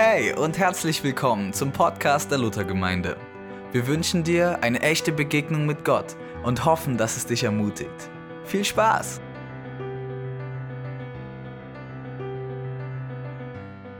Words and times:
Hey 0.00 0.32
und 0.32 0.56
herzlich 0.56 1.02
willkommen 1.02 1.52
zum 1.52 1.72
Podcast 1.72 2.30
der 2.30 2.38
Luthergemeinde. 2.38 3.16
Wir 3.72 3.88
wünschen 3.88 4.22
dir 4.22 4.62
eine 4.62 4.80
echte 4.80 5.10
Begegnung 5.10 5.66
mit 5.66 5.84
Gott 5.84 6.14
und 6.44 6.64
hoffen, 6.64 6.96
dass 6.96 7.16
es 7.16 7.26
dich 7.26 7.42
ermutigt. 7.42 8.08
Viel 8.44 8.64
Spaß! 8.64 9.20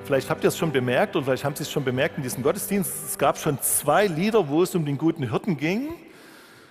Vielleicht 0.05 0.31
habt 0.31 0.45
ihr 0.45 0.49
es 0.49 0.57
schon 0.57 0.71
bemerkt 0.71 1.17
oder 1.17 1.25
vielleicht 1.25 1.45
haben 1.45 1.57
Sie 1.57 1.65
es 1.65 1.71
schon 1.73 1.83
bemerkt 1.83 2.17
in 2.17 2.23
diesem 2.23 2.45
Gottesdienst. 2.45 2.93
Es 3.09 3.19
gab 3.19 3.37
schon 3.37 3.61
zwei 3.61 4.07
Lieder, 4.07 4.49
wo 4.49 4.63
es 4.63 4.73
um 4.77 4.87
den 4.87 4.99
guten 4.99 5.29
Hirten 5.29 5.57
ging. 5.57 5.89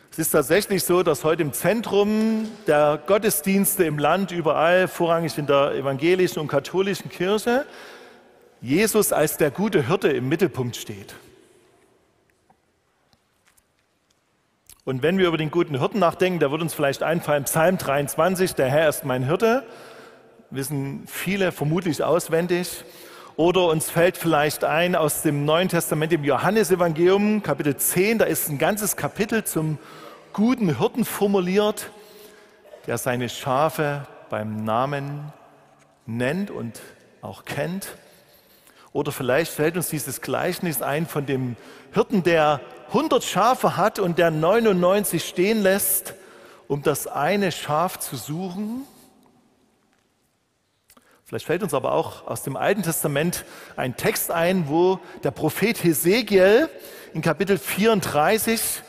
Es 0.10 0.20
ist 0.20 0.30
tatsächlich 0.30 0.86
so, 0.86 1.04
dass 1.04 1.26
heute 1.26 1.42
im 1.42 1.52
Zentrum 1.52 2.48
der 2.66 2.98
Gottesdienste 3.06 3.84
im 3.84 3.98
Land 3.98 4.32
überall, 4.32 4.88
vorrangig 4.88 5.38
in 5.38 5.48
der 5.48 5.74
evangelischen 5.74 6.40
und 6.40 6.48
katholischen 6.48 7.10
Kirche, 7.10 7.66
Jesus 8.62 9.12
als 9.14 9.38
der 9.38 9.52
gute 9.52 9.88
Hirte 9.88 10.10
im 10.10 10.30
Mittelpunkt 10.30 10.76
steht. 10.76 11.16
Und 14.84 15.04
wenn 15.04 15.18
wir 15.18 15.28
über 15.28 15.38
den 15.38 15.52
guten 15.52 15.78
Hirten 15.78 16.00
nachdenken, 16.00 16.40
da 16.40 16.50
wird 16.50 16.62
uns 16.62 16.74
vielleicht 16.74 17.04
einfallen 17.04 17.44
Psalm 17.44 17.78
23, 17.78 18.56
der 18.56 18.70
Herr 18.70 18.88
ist 18.88 19.04
mein 19.04 19.24
Hirte, 19.24 19.66
wissen 20.50 21.04
viele 21.08 21.52
vermutlich 21.52 22.04
auswendig. 22.04 22.86
Oder 23.36 23.68
uns 23.68 23.90
fällt 23.90 24.18
vielleicht 24.18 24.64
ein 24.64 24.96
aus 24.96 25.22
dem 25.22 25.46
Neuen 25.46 25.70
Testament, 25.70 26.14
im 26.14 26.24
Johannesevangelium, 26.24 27.44
Kapitel 27.44 27.76
10, 27.76 28.18
da 28.20 28.26
ist 28.26 28.50
ein 28.50 28.58
ganzes 28.58 28.96
Kapitel 28.96 29.44
zum 29.44 29.78
guten 30.34 30.78
Hirten 30.78 31.06
formuliert, 31.06 31.92
der 32.88 32.98
seine 32.98 33.30
Schafe 33.30 34.08
beim 34.30 34.64
Namen 34.64 35.34
nennt 36.06 36.50
und 36.50 36.80
auch 37.22 37.46
kennt. 37.46 37.90
Oder 38.94 39.12
vielleicht 39.12 39.52
fällt 39.52 39.78
uns 39.78 39.90
dieses 39.90 40.22
Gleichnis 40.22 40.82
ein 40.82 41.06
von 41.06 41.26
dem 41.26 41.56
Hirten, 41.94 42.24
der 42.24 42.62
100 42.90 43.24
Schafe 43.24 43.78
hat 43.78 44.00
und 44.00 44.18
der 44.18 44.32
99 44.32 45.24
stehen 45.24 45.62
lässt, 45.62 46.14
um 46.68 46.82
das 46.82 47.08
eine 47.08 47.52
Schaf 47.52 48.00
zu 48.00 48.16
suchen. 48.16 48.84
Vielleicht 51.26 51.46
fällt 51.46 51.62
uns 51.64 51.74
aber 51.74 51.92
auch 51.92 52.26
aus 52.26 52.44
dem 52.44 52.56
Alten 52.56 52.84
Testament 52.84 53.44
ein 53.76 53.98
Text 53.98 54.32
ein, 54.32 54.70
wo 54.70 55.00
der 55.24 55.32
Prophet 55.32 55.84
Hesekiel 55.84 56.70
in 57.14 57.22
Kapitel 57.22 57.58
34 57.58 58.82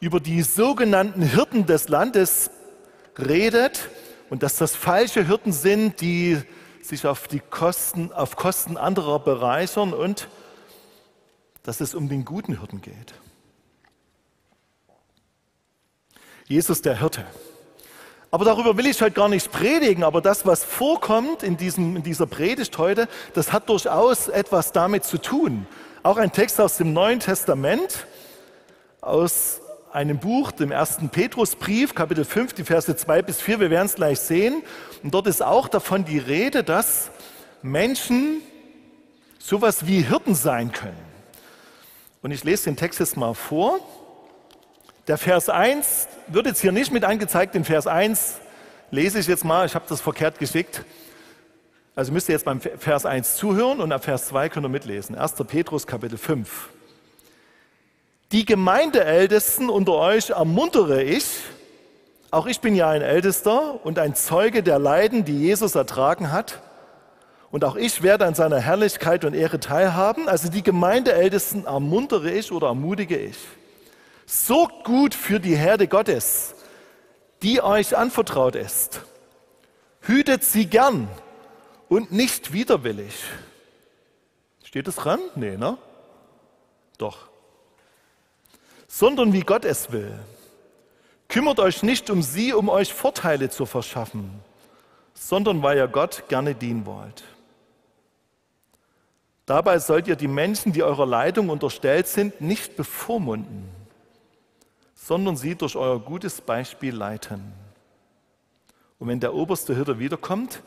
über 0.00 0.20
die 0.20 0.40
sogenannten 0.40 1.20
Hirten 1.20 1.66
des 1.66 1.88
Landes 1.88 2.50
redet 3.18 3.90
und 4.30 4.42
dass 4.42 4.56
das 4.56 4.74
falsche 4.74 5.26
Hirten 5.26 5.52
sind, 5.52 6.00
die 6.00 6.40
sich 6.96 7.06
auf, 7.06 7.28
die 7.28 7.40
Kosten, 7.40 8.12
auf 8.12 8.36
Kosten 8.36 8.76
anderer 8.76 9.18
bereichern 9.18 9.92
und 9.92 10.28
dass 11.62 11.80
es 11.80 11.94
um 11.94 12.08
den 12.08 12.24
guten 12.24 12.58
Hirten 12.58 12.80
geht. 12.80 13.14
Jesus 16.46 16.82
der 16.82 16.98
Hirte. 16.98 17.24
Aber 18.32 18.44
darüber 18.44 18.76
will 18.76 18.86
ich 18.86 19.00
heute 19.00 19.12
gar 19.12 19.28
nicht 19.28 19.50
predigen, 19.50 20.04
aber 20.04 20.20
das, 20.20 20.46
was 20.46 20.62
vorkommt 20.62 21.42
in, 21.42 21.56
diesem, 21.56 21.96
in 21.96 22.02
dieser 22.02 22.26
Predigt 22.26 22.78
heute, 22.78 23.08
das 23.34 23.52
hat 23.52 23.68
durchaus 23.68 24.28
etwas 24.28 24.72
damit 24.72 25.04
zu 25.04 25.18
tun. 25.18 25.66
Auch 26.02 26.16
ein 26.16 26.32
Text 26.32 26.60
aus 26.60 26.76
dem 26.76 26.92
Neuen 26.92 27.20
Testament, 27.20 28.06
aus 29.00 29.60
einem 29.92 30.18
Buch, 30.18 30.52
dem 30.52 30.70
ersten 30.70 31.08
Petrusbrief, 31.08 31.94
Kapitel 31.94 32.24
5, 32.24 32.52
die 32.52 32.64
Verse 32.64 32.94
2 32.94 33.22
bis 33.22 33.40
4, 33.40 33.60
wir 33.60 33.70
werden 33.70 33.86
es 33.86 33.96
gleich 33.96 34.20
sehen. 34.20 34.62
Und 35.02 35.12
dort 35.14 35.26
ist 35.26 35.42
auch 35.42 35.68
davon 35.68 36.04
die 36.04 36.18
Rede, 36.18 36.62
dass 36.62 37.10
Menschen 37.62 38.42
sowas 39.38 39.86
wie 39.86 40.02
Hirten 40.02 40.34
sein 40.34 40.72
können. 40.72 41.10
Und 42.22 42.30
ich 42.30 42.44
lese 42.44 42.64
den 42.64 42.76
Text 42.76 43.00
jetzt 43.00 43.16
mal 43.16 43.34
vor. 43.34 43.80
Der 45.08 45.18
Vers 45.18 45.48
1 45.48 46.08
wird 46.28 46.46
jetzt 46.46 46.60
hier 46.60 46.72
nicht 46.72 46.92
mit 46.92 47.04
angezeigt. 47.04 47.54
Den 47.54 47.64
Vers 47.64 47.86
1 47.86 48.36
lese 48.90 49.18
ich 49.18 49.26
jetzt 49.26 49.44
mal. 49.44 49.66
Ich 49.66 49.74
habe 49.74 49.86
das 49.88 50.00
verkehrt 50.00 50.38
geschickt. 50.38 50.84
Also 51.96 52.12
müsst 52.12 52.28
ihr 52.28 52.34
jetzt 52.34 52.44
beim 52.44 52.60
Vers 52.60 53.06
1 53.06 53.36
zuhören 53.36 53.80
und 53.80 53.90
ab 53.92 54.04
Vers 54.04 54.28
2 54.28 54.50
könnt 54.50 54.64
ihr 54.64 54.68
mitlesen. 54.68 55.16
1. 55.16 55.34
Petrus 55.48 55.86
Kapitel 55.86 56.18
5. 56.18 56.68
Die 58.32 58.44
Gemeindeältesten 58.44 59.68
unter 59.68 59.94
euch 59.94 60.30
ermuntere 60.30 61.02
ich. 61.02 61.40
Auch 62.30 62.46
ich 62.46 62.60
bin 62.60 62.76
ja 62.76 62.88
ein 62.88 63.02
Ältester 63.02 63.84
und 63.84 63.98
ein 63.98 64.14
Zeuge 64.14 64.62
der 64.62 64.78
Leiden, 64.78 65.24
die 65.24 65.36
Jesus 65.36 65.74
ertragen 65.74 66.30
hat. 66.30 66.62
Und 67.50 67.64
auch 67.64 67.74
ich 67.74 68.04
werde 68.04 68.26
an 68.26 68.36
seiner 68.36 68.60
Herrlichkeit 68.60 69.24
und 69.24 69.34
Ehre 69.34 69.58
teilhaben. 69.58 70.28
Also 70.28 70.48
die 70.48 70.62
Gemeindeältesten 70.62 71.66
ermuntere 71.66 72.30
ich 72.30 72.52
oder 72.52 72.68
ermutige 72.68 73.18
ich. 73.18 73.36
Sorgt 74.26 74.84
gut 74.84 75.16
für 75.16 75.40
die 75.40 75.56
Herde 75.56 75.88
Gottes, 75.88 76.54
die 77.42 77.60
euch 77.60 77.96
anvertraut 77.96 78.54
ist. 78.54 79.00
Hütet 80.02 80.44
sie 80.44 80.66
gern 80.66 81.08
und 81.88 82.12
nicht 82.12 82.52
widerwillig. 82.52 83.24
Steht 84.62 84.86
es 84.86 84.94
dran? 84.94 85.18
Nee, 85.34 85.56
ne? 85.56 85.78
Doch. 86.96 87.29
Sondern 88.92 89.32
wie 89.32 89.42
Gott 89.42 89.64
es 89.64 89.92
will. 89.92 90.12
Kümmert 91.28 91.60
euch 91.60 91.84
nicht 91.84 92.10
um 92.10 92.22
sie, 92.22 92.52
um 92.52 92.68
euch 92.68 92.92
Vorteile 92.92 93.48
zu 93.48 93.64
verschaffen, 93.64 94.40
sondern 95.14 95.62
weil 95.62 95.76
ihr 95.76 95.86
Gott 95.86 96.24
gerne 96.28 96.56
dienen 96.56 96.84
wollt. 96.86 97.22
Dabei 99.46 99.78
sollt 99.78 100.08
ihr 100.08 100.16
die 100.16 100.28
Menschen, 100.28 100.72
die 100.72 100.82
eurer 100.82 101.06
Leitung 101.06 101.50
unterstellt 101.50 102.08
sind, 102.08 102.40
nicht 102.40 102.76
bevormunden 102.76 103.68
sondern 105.10 105.36
sie 105.36 105.56
durch 105.56 105.74
euer 105.74 105.98
gutes 105.98 106.40
Beispiel 106.40 106.94
leiten. 106.94 107.52
Und 109.00 109.08
wenn 109.08 109.18
der 109.18 109.34
oberste 109.34 109.74
Hirte 109.74 109.98
wiederkommt, 109.98 110.62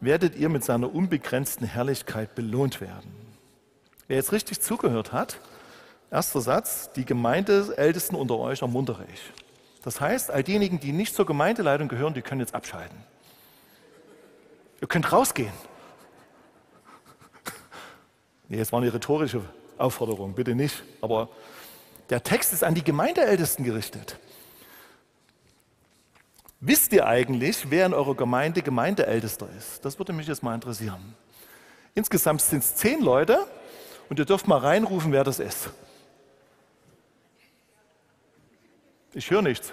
werdet 0.00 0.34
ihr 0.36 0.48
mit 0.48 0.64
seiner 0.64 0.94
unbegrenzten 0.94 1.66
Herrlichkeit 1.66 2.34
belohnt 2.34 2.80
werden. 2.80 3.12
Wer 4.06 4.16
jetzt 4.16 4.32
richtig 4.32 4.60
zugehört 4.60 5.12
hat, 5.12 5.40
erster 6.12 6.40
Satz, 6.40 6.90
die 6.92 7.04
Gemeindeältesten 7.04 8.16
unter 8.16 8.38
euch 8.38 8.62
ermuntere 8.62 9.04
ich. 9.12 9.20
Das 9.82 10.00
heißt, 10.00 10.30
all 10.30 10.44
diejenigen, 10.44 10.78
die 10.78 10.92
nicht 10.92 11.14
zur 11.14 11.26
Gemeindeleitung 11.26 11.88
gehören, 11.88 12.14
die 12.14 12.22
können 12.22 12.40
jetzt 12.40 12.54
abschalten. 12.54 12.96
Ihr 14.80 14.88
könnt 14.88 15.10
rausgehen. 15.10 15.52
Nee, 18.48 18.58
jetzt 18.58 18.72
war 18.72 18.80
eine 18.80 18.92
rhetorische 18.92 19.40
Aufforderung, 19.78 20.34
bitte 20.34 20.54
nicht. 20.54 20.82
Aber 21.00 21.30
der 22.10 22.22
Text 22.22 22.52
ist 22.52 22.62
an 22.62 22.74
die 22.74 22.84
Gemeindeältesten 22.84 23.64
gerichtet. 23.64 24.18
Wisst 26.60 26.92
ihr 26.92 27.06
eigentlich, 27.06 27.70
wer 27.70 27.86
in 27.86 27.94
eurer 27.94 28.14
Gemeinde 28.14 28.62
Gemeindeältester 28.62 29.48
ist? 29.58 29.84
Das 29.84 29.98
würde 29.98 30.12
mich 30.12 30.28
jetzt 30.28 30.42
mal 30.42 30.54
interessieren. 30.54 31.16
Insgesamt 31.94 32.42
sind 32.42 32.62
es 32.62 32.76
zehn 32.76 33.00
Leute 33.00 33.46
und 34.08 34.18
ihr 34.18 34.26
dürft 34.26 34.46
mal 34.46 34.58
reinrufen, 34.58 35.10
wer 35.10 35.24
das 35.24 35.40
ist. 35.40 35.70
Ich 39.14 39.30
höre 39.30 39.42
nichts. 39.42 39.72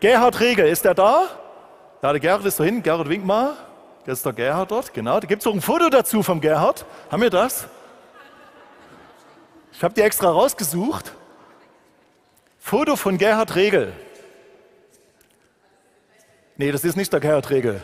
Gerhard 0.00 0.40
Regel, 0.40 0.66
ist 0.66 0.84
der 0.84 0.94
da? 0.94 1.28
Ja, 2.02 2.12
der 2.12 2.20
Gerhard 2.20 2.44
ist 2.44 2.60
da 2.60 2.64
hinten. 2.64 2.82
Gerhard, 2.82 3.08
wink 3.08 3.24
mal. 3.24 3.56
Jetzt 4.00 4.18
ist 4.18 4.26
der 4.26 4.34
Gerhard 4.34 4.70
dort, 4.70 4.92
genau. 4.92 5.18
Da 5.18 5.26
gibt 5.26 5.42
es 5.42 5.46
auch 5.46 5.54
ein 5.54 5.62
Foto 5.62 5.88
dazu 5.88 6.22
vom 6.22 6.40
Gerhard. 6.40 6.84
Haben 7.10 7.22
wir 7.22 7.30
das? 7.30 7.66
Ich 9.72 9.82
habe 9.82 9.94
die 9.94 10.02
extra 10.02 10.30
rausgesucht. 10.30 11.12
Foto 12.58 12.96
von 12.96 13.16
Gerhard 13.16 13.54
Regel. 13.54 13.92
Nee, 16.56 16.72
das 16.72 16.84
ist 16.84 16.96
nicht 16.96 17.12
der 17.12 17.20
Gerhard 17.20 17.50
Regel. 17.50 17.82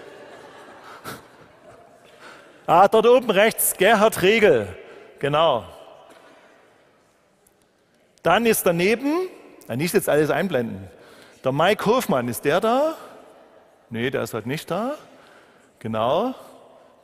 Ah, 2.66 2.88
dort 2.88 3.06
oben 3.06 3.30
rechts, 3.30 3.74
Gerhard 3.76 4.22
Regel. 4.22 4.68
Genau. 5.18 5.64
Dann 8.22 8.46
ist 8.46 8.64
daneben, 8.64 9.28
nicht 9.68 9.94
jetzt 9.94 10.08
alles 10.08 10.30
einblenden, 10.30 10.88
der 11.44 11.52
Mike 11.52 11.84
Hofmann, 11.86 12.28
ist 12.28 12.44
der 12.44 12.60
da? 12.60 12.94
Nee, 13.90 14.10
der 14.10 14.22
ist 14.22 14.32
heute 14.32 14.48
nicht 14.48 14.70
da. 14.70 14.94
Genau. 15.80 16.34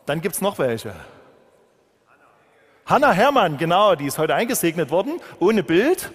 Dann 0.07 0.21
gibt 0.21 0.37
es 0.37 0.41
noch 0.41 0.59
welche. 0.59 0.95
Hanna 2.87 3.13
Hermann, 3.13 3.59
genau, 3.59 3.95
die 3.95 4.07
ist 4.07 4.17
heute 4.17 4.35
eingesegnet 4.35 4.91
worden, 4.91 5.21
ohne 5.41 5.63
Bild. 5.63 6.11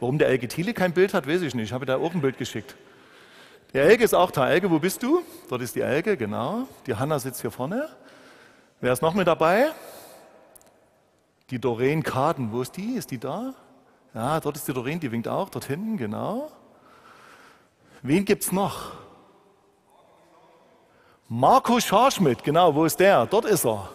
Warum 0.00 0.18
der 0.18 0.28
Elke 0.28 0.48
Thiele 0.48 0.74
kein 0.74 0.92
Bild 0.92 1.14
hat, 1.14 1.28
weiß 1.28 1.42
ich 1.42 1.54
nicht. 1.54 1.66
Ich 1.66 1.72
habe 1.72 1.86
da 1.86 1.96
auch 1.96 2.12
ein 2.12 2.20
Bild 2.20 2.38
geschickt. 2.38 2.74
Der 3.72 3.84
Elke 3.84 4.04
ist 4.04 4.14
auch 4.14 4.30
da. 4.30 4.48
Elke, 4.50 4.70
wo 4.70 4.78
bist 4.78 5.02
du? 5.02 5.22
Dort 5.48 5.62
ist 5.62 5.76
die 5.76 5.80
Elke, 5.80 6.16
genau. 6.16 6.66
Die 6.86 6.94
Hanna 6.94 7.18
sitzt 7.18 7.42
hier 7.42 7.50
vorne. 7.50 7.88
Wer 8.80 8.92
ist 8.92 9.02
noch 9.02 9.14
mit 9.14 9.26
dabei? 9.26 9.70
Die 11.50 11.60
Doreen 11.60 12.02
Kaden. 12.02 12.52
Wo 12.52 12.62
ist 12.62 12.76
die? 12.76 12.94
Ist 12.94 13.10
die 13.10 13.18
da? 13.18 13.54
Ja, 14.16 14.40
dort 14.40 14.56
ist 14.56 14.66
die 14.66 14.72
Doreen, 14.72 14.98
die 14.98 15.12
winkt 15.12 15.28
auch. 15.28 15.50
Dort 15.50 15.66
hinten, 15.66 15.98
genau. 15.98 16.50
Wen 18.00 18.24
gibt 18.24 18.44
es 18.44 18.50
noch? 18.50 18.92
Marco 21.28 21.78
Scharschmidt, 21.78 22.42
genau. 22.42 22.74
Wo 22.74 22.86
ist 22.86 22.98
der? 22.98 23.26
Dort 23.26 23.44
ist 23.44 23.66
er. 23.66 23.90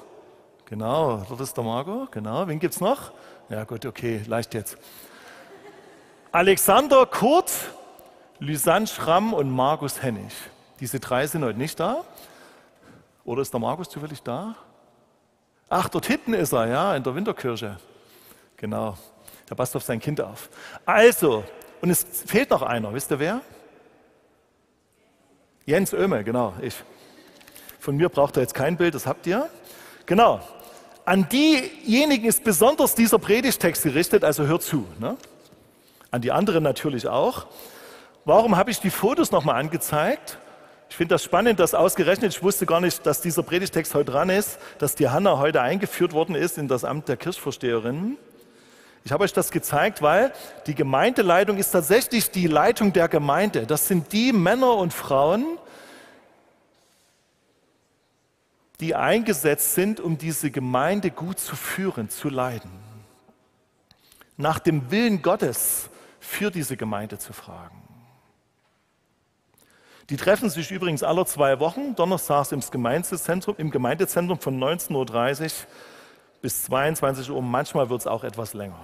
Genau, 0.65 1.25
dort 1.27 1.41
ist 1.41 1.57
der 1.57 1.63
Marco. 1.63 2.07
Genau, 2.11 2.47
wen 2.47 2.59
gibt 2.59 2.75
es 2.75 2.79
noch? 2.79 3.11
Ja 3.49 3.63
gut, 3.63 3.83
okay, 3.83 4.21
leicht 4.27 4.53
jetzt. 4.53 4.77
Alexander, 6.31 7.07
Kurt, 7.07 7.51
Lysanne 8.37 8.85
Schramm 8.85 9.33
und 9.33 9.49
Markus 9.49 10.03
Hennig. 10.03 10.31
Diese 10.79 10.99
drei 10.99 11.25
sind 11.25 11.43
heute 11.43 11.57
nicht 11.57 11.79
da. 11.79 12.03
Oder 13.25 13.41
ist 13.41 13.51
der 13.51 13.59
Markus 13.59 13.89
zufällig 13.89 14.21
da? 14.21 14.53
Ach, 15.67 15.89
dort 15.89 16.05
hinten 16.05 16.35
ist 16.35 16.53
er, 16.53 16.67
ja, 16.67 16.95
in 16.95 17.01
der 17.01 17.15
Winterkirche. 17.15 17.79
Genau. 18.57 18.95
Der 19.51 19.55
passt 19.55 19.75
auf 19.75 19.83
sein 19.83 19.99
Kind 19.99 20.21
auf. 20.21 20.49
Also, 20.85 21.43
und 21.81 21.89
es 21.89 22.05
fehlt 22.25 22.51
noch 22.51 22.61
einer. 22.61 22.93
Wisst 22.93 23.11
ihr 23.11 23.19
wer? 23.19 23.41
Jens 25.65 25.93
Oehme, 25.93 26.23
genau, 26.23 26.53
ich. 26.61 26.73
Von 27.77 27.97
mir 27.97 28.07
braucht 28.07 28.37
er 28.37 28.43
jetzt 28.43 28.53
kein 28.53 28.77
Bild, 28.77 28.95
das 28.95 29.05
habt 29.05 29.27
ihr. 29.27 29.49
Genau. 30.05 30.39
An 31.03 31.27
diejenigen 31.27 32.27
ist 32.27 32.45
besonders 32.45 32.95
dieser 32.95 33.19
Predigtext 33.19 33.83
gerichtet, 33.83 34.23
also 34.23 34.45
hört 34.45 34.63
zu. 34.63 34.87
Ne? 34.99 35.17
An 36.11 36.21
die 36.21 36.31
anderen 36.31 36.63
natürlich 36.63 37.09
auch. 37.09 37.47
Warum 38.23 38.55
habe 38.55 38.71
ich 38.71 38.79
die 38.79 38.89
Fotos 38.89 39.31
nochmal 39.31 39.59
angezeigt? 39.59 40.37
Ich 40.89 40.95
finde 40.95 41.15
das 41.15 41.25
spannend, 41.25 41.59
dass 41.59 41.73
ausgerechnet, 41.73 42.33
ich 42.33 42.41
wusste 42.41 42.65
gar 42.65 42.79
nicht, 42.79 43.05
dass 43.05 43.19
dieser 43.19 43.43
Predigtext 43.43 43.95
heute 43.95 44.11
dran 44.11 44.29
ist, 44.29 44.59
dass 44.77 44.95
die 44.95 45.09
Hanna 45.09 45.39
heute 45.39 45.59
eingeführt 45.59 46.13
worden 46.13 46.35
ist 46.35 46.57
in 46.57 46.69
das 46.69 46.85
Amt 46.85 47.09
der 47.09 47.17
Kirchvorsteherin. 47.17 48.17
Ich 49.03 49.11
habe 49.11 49.23
euch 49.23 49.33
das 49.33 49.51
gezeigt, 49.51 50.01
weil 50.01 50.31
die 50.67 50.75
Gemeindeleitung 50.75 51.57
ist 51.57 51.71
tatsächlich 51.71 52.29
die 52.29 52.47
Leitung 52.47 52.93
der 52.93 53.07
Gemeinde. 53.07 53.65
Das 53.65 53.87
sind 53.87 54.13
die 54.13 54.31
Männer 54.31 54.75
und 54.75 54.93
Frauen, 54.93 55.57
die 58.79 58.95
eingesetzt 58.95 59.75
sind, 59.75 59.99
um 59.99 60.17
diese 60.17 60.51
Gemeinde 60.51 61.11
gut 61.11 61.39
zu 61.39 61.55
führen, 61.55 62.09
zu 62.09 62.29
leiten. 62.29 62.71
Nach 64.37 64.59
dem 64.59 64.91
Willen 64.91 65.21
Gottes 65.21 65.89
für 66.19 66.51
diese 66.51 66.77
Gemeinde 66.77 67.17
zu 67.17 67.33
fragen. 67.33 67.81
Die 70.09 70.17
treffen 70.17 70.49
sich 70.49 70.71
übrigens 70.71 71.03
alle 71.03 71.25
zwei 71.25 71.59
Wochen, 71.59 71.95
donnerstags 71.95 72.51
im 72.51 72.59
Gemeindezentrum, 72.59 73.55
im 73.57 73.71
Gemeindezentrum 73.71 74.39
von 74.39 74.59
19.30 74.59 75.43
Uhr 75.43 75.51
bis 76.41 76.63
22 76.63 77.29
Uhr, 77.29 77.41
manchmal 77.41 77.89
wird 77.89 78.01
es 78.01 78.07
auch 78.07 78.23
etwas 78.23 78.53
länger. 78.53 78.79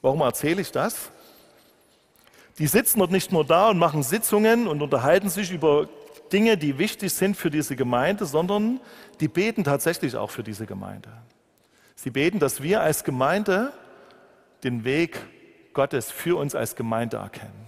Warum 0.00 0.20
erzähle 0.20 0.62
ich 0.62 0.72
das? 0.72 1.10
Die 2.58 2.66
sitzen 2.66 3.00
dort 3.00 3.10
nicht 3.10 3.32
nur 3.32 3.44
da 3.44 3.68
und 3.70 3.78
machen 3.78 4.02
Sitzungen 4.02 4.66
und 4.66 4.80
unterhalten 4.80 5.28
sich 5.28 5.50
über 5.50 5.88
Dinge, 6.32 6.56
die 6.56 6.78
wichtig 6.78 7.12
sind 7.12 7.36
für 7.36 7.50
diese 7.50 7.76
Gemeinde, 7.76 8.24
sondern 8.24 8.80
die 9.20 9.28
beten 9.28 9.64
tatsächlich 9.64 10.16
auch 10.16 10.30
für 10.30 10.42
diese 10.42 10.66
Gemeinde. 10.66 11.10
Sie 11.94 12.10
beten, 12.10 12.38
dass 12.38 12.62
wir 12.62 12.80
als 12.80 13.04
Gemeinde 13.04 13.72
den 14.64 14.84
Weg 14.84 15.18
Gottes 15.72 16.10
für 16.10 16.36
uns 16.38 16.54
als 16.54 16.74
Gemeinde 16.74 17.18
erkennen. 17.18 17.65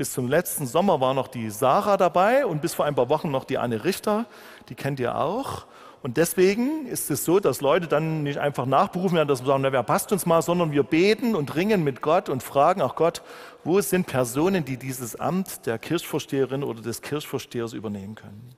Bis 0.00 0.14
zum 0.14 0.28
letzten 0.28 0.66
Sommer 0.66 1.02
war 1.02 1.12
noch 1.12 1.28
die 1.28 1.50
Sarah 1.50 1.98
dabei 1.98 2.46
und 2.46 2.62
bis 2.62 2.72
vor 2.72 2.86
ein 2.86 2.94
paar 2.94 3.10
Wochen 3.10 3.30
noch 3.30 3.44
die 3.44 3.58
Anne 3.58 3.84
Richter, 3.84 4.24
die 4.70 4.74
kennt 4.74 4.98
ihr 4.98 5.14
auch. 5.14 5.66
Und 6.02 6.16
deswegen 6.16 6.86
ist 6.86 7.10
es 7.10 7.26
so, 7.26 7.38
dass 7.38 7.60
Leute 7.60 7.86
dann 7.86 8.22
nicht 8.22 8.38
einfach 8.38 8.64
nachberufen 8.64 9.18
werden, 9.18 9.28
dass 9.28 9.42
wir 9.42 9.48
sagen, 9.48 9.62
na, 9.62 9.72
wer 9.72 9.82
passt 9.82 10.10
uns 10.10 10.24
mal, 10.24 10.40
sondern 10.40 10.72
wir 10.72 10.84
beten 10.84 11.34
und 11.34 11.54
ringen 11.54 11.84
mit 11.84 12.00
Gott 12.00 12.30
und 12.30 12.42
fragen 12.42 12.80
auch 12.80 12.96
Gott, 12.96 13.20
wo 13.62 13.78
sind 13.82 14.06
Personen, 14.06 14.64
die 14.64 14.78
dieses 14.78 15.16
Amt 15.16 15.66
der 15.66 15.78
Kirchvorsteherin 15.78 16.64
oder 16.64 16.80
des 16.80 17.02
Kirchvorstehers 17.02 17.74
übernehmen 17.74 18.14
können. 18.14 18.54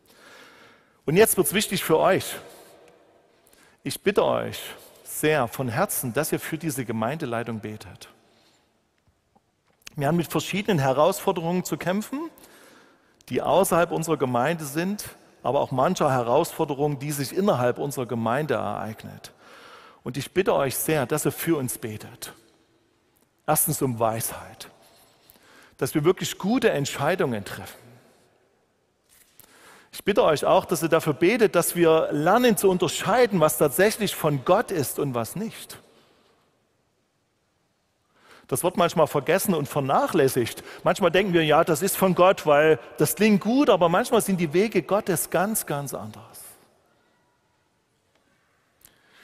Und 1.07 1.17
jetzt 1.17 1.37
wird 1.37 1.49
es 1.49 1.55
wichtig 1.55 1.83
für 1.83 1.99
euch. 1.99 2.37
Ich 3.83 4.01
bitte 4.01 4.25
euch 4.25 4.61
sehr 5.03 5.49
von 5.49 5.67
Herzen, 5.67 6.13
dass 6.13 6.31
ihr 6.31 6.39
für 6.39 6.57
diese 6.57 6.85
Gemeindeleitung 6.85 7.59
betet. 7.59 8.11
Wir 9.97 10.07
haben 10.07 10.17
mit 10.17 10.31
verschiedenen 10.31 10.79
Herausforderungen 10.79 11.65
zu 11.65 11.77
kämpfen, 11.77 12.31
die 13.29 13.43
außerhalb 13.43 13.93
unserer 13.93 14.17
Gemeinde 14.17 14.65
sind, 14.65 15.05
aber 15.43 15.61
auch 15.61 15.71
mancher 15.71 16.11
Herausforderungen, 16.11 16.99
die 16.99 17.13
sich 17.13 17.37
innerhalb 17.37 17.79
unserer 17.79 18.07
Gemeinde 18.07 18.55
ereignet. 18.55 19.33
Und 20.03 20.17
ich 20.17 20.33
bitte 20.33 20.55
euch 20.55 20.77
sehr, 20.77 21.07
dass 21.07 21.27
ihr 21.27 21.33
für 21.33 21.57
uns 21.57 21.79
betet. 21.79 22.33
Erstens 23.47 23.83
um 23.83 23.99
Weisheit, 23.99 24.69
dass 25.77 25.95
wir 25.95 26.05
wirklich 26.05 26.39
gute 26.39 26.71
Entscheidungen 26.71 27.45
treffen. 27.45 27.83
Ich 29.93 30.03
bitte 30.05 30.25
euch 30.25 30.47
auch, 30.47 30.65
dass 30.65 30.83
ihr 30.83 30.89
dafür 30.89 31.13
betet, 31.13 31.55
dass 31.55 31.77
wir 31.77 32.09
lernen 32.13 32.57
zu 32.57 32.71
unterscheiden, 32.71 33.41
was 33.41 33.59
tatsächlich 33.59 34.17
von 34.17 34.45
Gott 34.45 34.71
ist 34.71 34.99
und 34.99 35.15
was 35.15 35.37
nicht. 35.37 35.79
Das 38.53 38.63
wird 38.63 38.77
manchmal 38.77 39.07
vergessen 39.07 39.55
und 39.55 39.67
vernachlässigt. 39.67 40.63
Manchmal 40.85 41.11
denken 41.11 41.33
wir, 41.33 41.43
ja, 41.43 41.65
das 41.65 41.81
ist 41.81 41.97
von 41.97 42.15
Gott, 42.15 42.47
weil 42.47 42.79
das 42.99 43.15
klingt 43.15 43.41
gut, 43.41 43.71
aber 43.71 43.89
manchmal 43.89 44.21
sind 44.21 44.39
die 44.39 44.53
Wege 44.53 44.83
Gottes 44.83 45.31
ganz, 45.31 45.65
ganz 45.65 45.95
anders. 45.95 46.43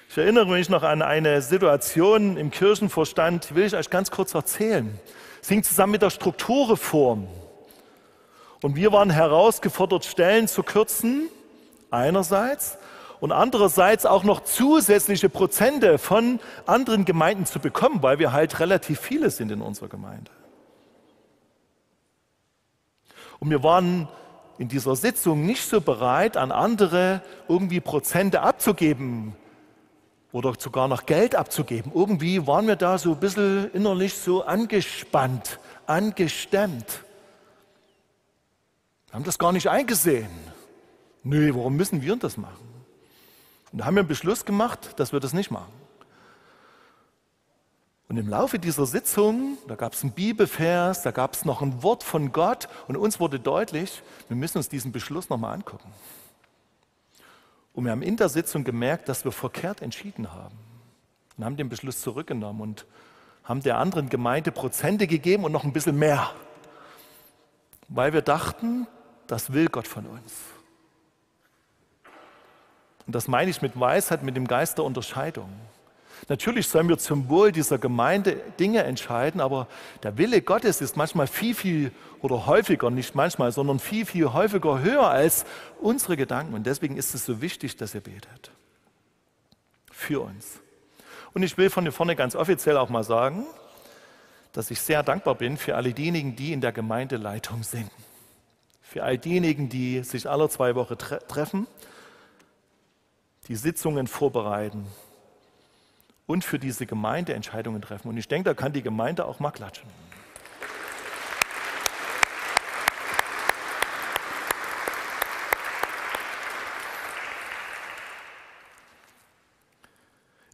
Ich 0.09 0.17
erinnere 0.17 0.47
mich 0.47 0.71
noch 0.71 0.83
an 0.83 1.03
eine 1.03 1.43
Situation 1.43 2.39
im 2.39 2.51
Kirchenvorstand, 2.51 3.51
die 3.51 3.55
will 3.55 3.67
ich 3.67 3.77
euch 3.77 3.91
ganz 3.91 4.11
kurz 4.11 4.33
erzählen. 4.33 4.99
Es 5.43 5.49
hing 5.49 5.63
zusammen 5.63 5.93
mit 5.93 6.01
der 6.01 6.09
Strukturreform. 6.09 7.29
Und 8.63 8.77
wir 8.77 8.93
waren 8.93 9.11
herausgefordert, 9.11 10.07
Stellen 10.07 10.49
zu 10.49 10.63
kürzen, 10.63 11.29
einerseits, 11.91 12.79
und 13.21 13.33
andererseits 13.33 14.07
auch 14.07 14.25
noch 14.25 14.45
zusätzliche 14.45 15.29
Prozente 15.29 15.99
von 15.99 16.41
anderen 16.67 17.05
Gemeinden 17.05 17.47
zu 17.47 17.59
bekommen, 17.59 18.03
weil 18.03 18.19
wir 18.19 18.33
halt 18.33 18.61
relativ 18.61 19.01
viele 19.01 19.31
sind 19.31 19.51
in 19.51 19.61
unserer 19.61 19.89
Gemeinde. 19.89 20.31
Und 23.41 23.51
wir 23.51 23.63
waren 23.63 24.09
in 24.59 24.69
dieser 24.69 24.97
Sitzung 24.97 25.47
nicht 25.47 25.63
so 25.63 25.81
bereit, 25.81 26.37
an 26.37 26.51
andere 26.51 27.23
irgendwie 27.49 27.81
Prozente 27.81 28.41
abzugeben 28.41 29.37
oder 30.33 30.53
sogar 30.59 30.89
noch 30.89 31.07
Geld 31.07 31.35
abzugeben. 31.35 31.93
Irgendwie 31.95 32.47
waren 32.47 32.67
wir 32.67 32.77
da 32.77 32.99
so 32.99 33.13
ein 33.13 33.21
bisschen 33.21 33.71
innerlich 33.73 34.15
so 34.15 34.45
angespannt, 34.45 35.61
angestemmt. 35.87 37.05
Wir 39.07 39.15
haben 39.15 39.25
das 39.25 39.39
gar 39.39 39.53
nicht 39.53 39.69
eingesehen. 39.69 40.29
Nö, 41.23 41.55
warum 41.55 41.77
müssen 41.77 42.03
wir 42.03 42.17
das 42.17 42.37
machen? 42.37 42.68
Und 43.73 43.79
da 43.79 43.85
haben 43.85 43.95
wir 43.95 44.01
einen 44.01 44.09
Beschluss 44.09 44.45
gemacht, 44.45 44.99
dass 44.99 45.13
wir 45.13 45.21
das 45.21 45.33
nicht 45.33 45.51
machen. 45.51 45.73
Und 48.09 48.17
im 48.17 48.29
Laufe 48.29 48.59
dieser 48.59 48.87
Sitzung, 48.87 49.59
da 49.69 49.75
gab 49.75 49.93
es 49.93 50.03
einen 50.03 50.13
Bibelvers, 50.13 51.03
da 51.03 51.11
gab 51.11 51.35
es 51.35 51.45
noch 51.45 51.61
ein 51.61 51.83
Wort 51.83 52.03
von 52.03 52.33
Gott 52.33 52.69
und 52.89 52.97
uns 52.97 53.21
wurde 53.21 53.39
deutlich, 53.39 54.03
wir 54.29 54.37
müssen 54.37 54.57
uns 54.57 54.71
diesen 54.71 54.93
Beschluss 54.93 55.29
nochmal 55.29 55.55
angucken. 55.55 55.93
Und 57.75 57.85
wir 57.85 57.93
haben 57.93 58.03
in 58.03 58.17
der 58.17 58.31
Sitzung 58.31 58.65
gemerkt, 58.65 59.11
dass 59.11 59.25
wir 59.25 59.33
verkehrt 59.33 59.83
entschieden 59.83 60.33
haben 60.33 60.57
und 61.37 61.45
haben 61.45 61.59
den 61.59 61.69
Beschluss 61.69 62.01
zurückgenommen 62.01 62.63
und 62.63 62.87
haben 63.45 63.63
der 63.63 63.77
anderen 63.77 64.09
Gemeinde 64.09 64.53
Prozente 64.53 65.07
gegeben 65.07 65.45
und 65.45 65.53
noch 65.53 65.65
ein 65.65 65.73
bisschen 65.75 65.99
mehr, 65.99 66.31
weil 67.89 68.15
wir 68.15 68.23
dachten, 68.23 68.87
das 69.27 69.53
will 69.53 69.69
Gott 69.69 69.87
von 69.87 70.07
uns. 70.07 70.33
Und 73.09 73.15
das 73.15 73.27
meine 73.27 73.51
ich 73.51 73.63
mit 73.63 73.81
Weisheit, 73.81 74.23
mit 74.23 74.37
dem 74.37 74.47
Geist 74.47 74.77
der 74.77 74.85
Unterscheidung. 74.85 75.49
Natürlich 76.29 76.69
sollen 76.69 76.91
wir 76.91 76.99
zum 76.99 77.31
Wohl 77.31 77.53
dieser 77.53 77.79
Gemeinde 77.79 78.37
Dinge 78.61 78.83
entscheiden, 78.83 79.41
aber 79.41 79.67
der 80.03 80.19
Wille 80.19 80.43
Gottes 80.43 80.83
ist 80.83 80.95
manchmal 80.95 81.27
viel, 81.27 81.55
viel 81.55 81.91
oder 82.21 82.45
häufiger, 82.45 82.91
nicht 82.91 83.15
manchmal, 83.15 83.51
sondern 83.51 83.79
viel, 83.79 84.05
viel 84.05 84.35
häufiger 84.35 84.81
höher 84.81 85.09
als 85.09 85.47
unsere 85.81 86.19
Gedanken. 86.19 86.53
Und 86.53 86.67
deswegen 86.67 86.99
ist 86.99 87.15
es 87.15 87.25
so 87.25 87.41
wichtig, 87.41 87.79
dass 87.79 87.95
ihr 87.95 88.03
betet. 88.03 88.51
Für 89.91 90.21
uns. 90.21 90.61
Und 91.33 91.43
ich 91.45 91.57
will 91.57 91.71
von 91.71 91.85
hier 91.85 91.93
vorne 91.93 92.15
ganz 92.15 92.37
offiziell 92.37 92.77
auch 92.77 92.91
mal 92.91 93.05
sagen, 93.05 93.47
dass 94.53 94.71
ich 94.71 94.83
sehr 94.83 95.03
dankbar 95.03 95.35
bin 95.35 95.57
für 95.57 95.77
alle 95.77 95.95
diejenigen, 95.95 96.37
die 96.37 96.53
in 96.53 96.61
der 96.61 96.73
Gemeindeleitung 96.73 97.63
sind. 97.63 97.91
Für 98.83 99.03
all 99.03 99.17
diejenigen, 99.17 99.71
die 99.71 100.05
sich 100.05 100.29
alle 100.29 100.51
zwei 100.51 100.75
Wochen 100.75 100.99
tre 100.99 101.21
treffen 101.27 101.67
die 103.49 103.57
Sitzungen 103.57 104.07
vorbereiten 104.07 104.87
und 106.27 106.45
für 106.45 106.59
diese 106.59 106.87
Gemeinde 106.87 107.35
Entscheidungen 107.35 107.83
treffen. 107.83 108.09
Und 108.09 108.19
ich 108.19 108.29
denke, 108.29 108.51
da 108.51 108.55
kann 108.55 108.73
die 108.73 108.83
Gemeinde 108.83 109.25
auch 109.25 109.41
mal 109.41 109.51
klatschen. 109.51 109.89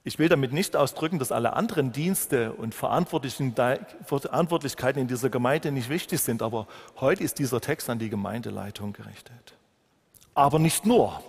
Ich 0.06 0.18
will 0.18 0.28
damit 0.28 0.52
nicht 0.52 0.76
ausdrücken, 0.76 1.18
dass 1.18 1.32
alle 1.32 1.54
anderen 1.54 1.90
Dienste 1.90 2.52
und 2.52 2.74
Verantwortlichkeiten 2.74 5.00
in 5.00 5.08
dieser 5.08 5.30
Gemeinde 5.30 5.72
nicht 5.72 5.88
wichtig 5.88 6.20
sind, 6.20 6.42
aber 6.42 6.66
heute 7.00 7.24
ist 7.24 7.38
dieser 7.38 7.62
Text 7.62 7.88
an 7.88 7.98
die 7.98 8.10
Gemeindeleitung 8.10 8.92
gerichtet. 8.92 9.54
Aber 10.34 10.58
nicht 10.58 10.84
nur. 10.84 11.22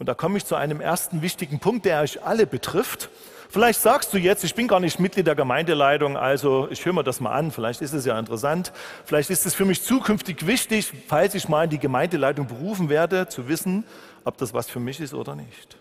Und 0.00 0.06
da 0.06 0.14
komme 0.14 0.38
ich 0.38 0.46
zu 0.46 0.56
einem 0.56 0.80
ersten 0.80 1.20
wichtigen 1.20 1.60
Punkt, 1.60 1.84
der 1.84 2.00
euch 2.00 2.24
alle 2.24 2.46
betrifft. 2.46 3.10
Vielleicht 3.50 3.82
sagst 3.82 4.14
du 4.14 4.16
jetzt, 4.16 4.42
ich 4.44 4.54
bin 4.54 4.66
gar 4.66 4.80
nicht 4.80 4.98
Mitglied 4.98 5.26
der 5.26 5.34
Gemeindeleitung, 5.34 6.16
also 6.16 6.68
ich 6.70 6.86
höre 6.86 6.94
mir 6.94 7.04
das 7.04 7.20
mal 7.20 7.32
an, 7.32 7.50
vielleicht 7.50 7.82
ist 7.82 7.92
es 7.92 8.06
ja 8.06 8.18
interessant, 8.18 8.72
vielleicht 9.04 9.28
ist 9.28 9.44
es 9.44 9.54
für 9.54 9.66
mich 9.66 9.82
zukünftig 9.82 10.46
wichtig, 10.46 10.90
falls 11.08 11.34
ich 11.34 11.50
mal 11.50 11.64
in 11.64 11.70
die 11.70 11.78
Gemeindeleitung 11.78 12.46
berufen 12.46 12.88
werde, 12.88 13.28
zu 13.28 13.46
wissen, 13.46 13.84
ob 14.24 14.38
das 14.38 14.54
was 14.54 14.70
für 14.70 14.80
mich 14.80 15.00
ist 15.00 15.12
oder 15.12 15.34
nicht. 15.34 15.76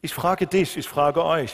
Ich 0.00 0.14
frage 0.14 0.46
dich, 0.46 0.76
ich 0.76 0.86
frage 0.86 1.24
euch, 1.24 1.52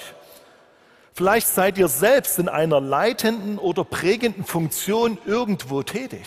vielleicht 1.14 1.46
seid 1.46 1.78
ihr 1.78 1.88
selbst 1.88 2.38
in 2.38 2.50
einer 2.50 2.80
leitenden 2.80 3.56
oder 3.58 3.84
prägenden 3.84 4.44
Funktion 4.44 5.16
irgendwo 5.24 5.82
tätig. 5.82 6.26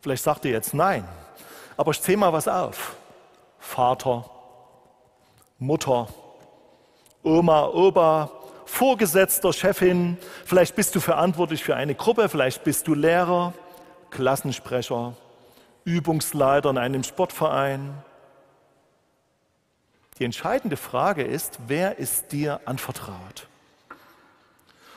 Vielleicht 0.00 0.22
sagt 0.22 0.46
ihr 0.46 0.52
jetzt 0.52 0.72
nein, 0.72 1.04
aber 1.76 1.90
ich 1.90 2.00
zähle 2.00 2.16
mal 2.16 2.32
was 2.32 2.48
auf. 2.48 2.96
Vater, 3.66 4.24
Mutter, 5.58 6.06
Oma, 7.22 7.66
Opa, 7.66 8.30
Vorgesetzter, 8.64 9.52
Chefin, 9.52 10.16
vielleicht 10.44 10.76
bist 10.76 10.94
du 10.94 11.00
verantwortlich 11.00 11.62
für 11.62 11.76
eine 11.76 11.94
Gruppe, 11.94 12.28
vielleicht 12.28 12.64
bist 12.64 12.86
du 12.86 12.94
Lehrer, 12.94 13.52
Klassensprecher, 14.10 15.14
Übungsleiter 15.84 16.70
in 16.70 16.78
einem 16.78 17.02
Sportverein. 17.02 18.02
Die 20.18 20.24
entscheidende 20.24 20.76
Frage 20.76 21.24
ist, 21.24 21.58
wer 21.66 21.98
ist 21.98 22.32
dir 22.32 22.60
anvertraut? 22.64 23.48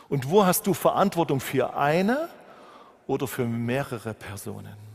Und 0.08 0.30
wo 0.30 0.46
hast 0.46 0.68
du 0.68 0.74
Verantwortung 0.74 1.40
für 1.42 1.76
eine 1.76 2.30
oder 3.08 3.28
für 3.28 3.46
mehrere 3.46 4.14
Personen? 4.14 4.89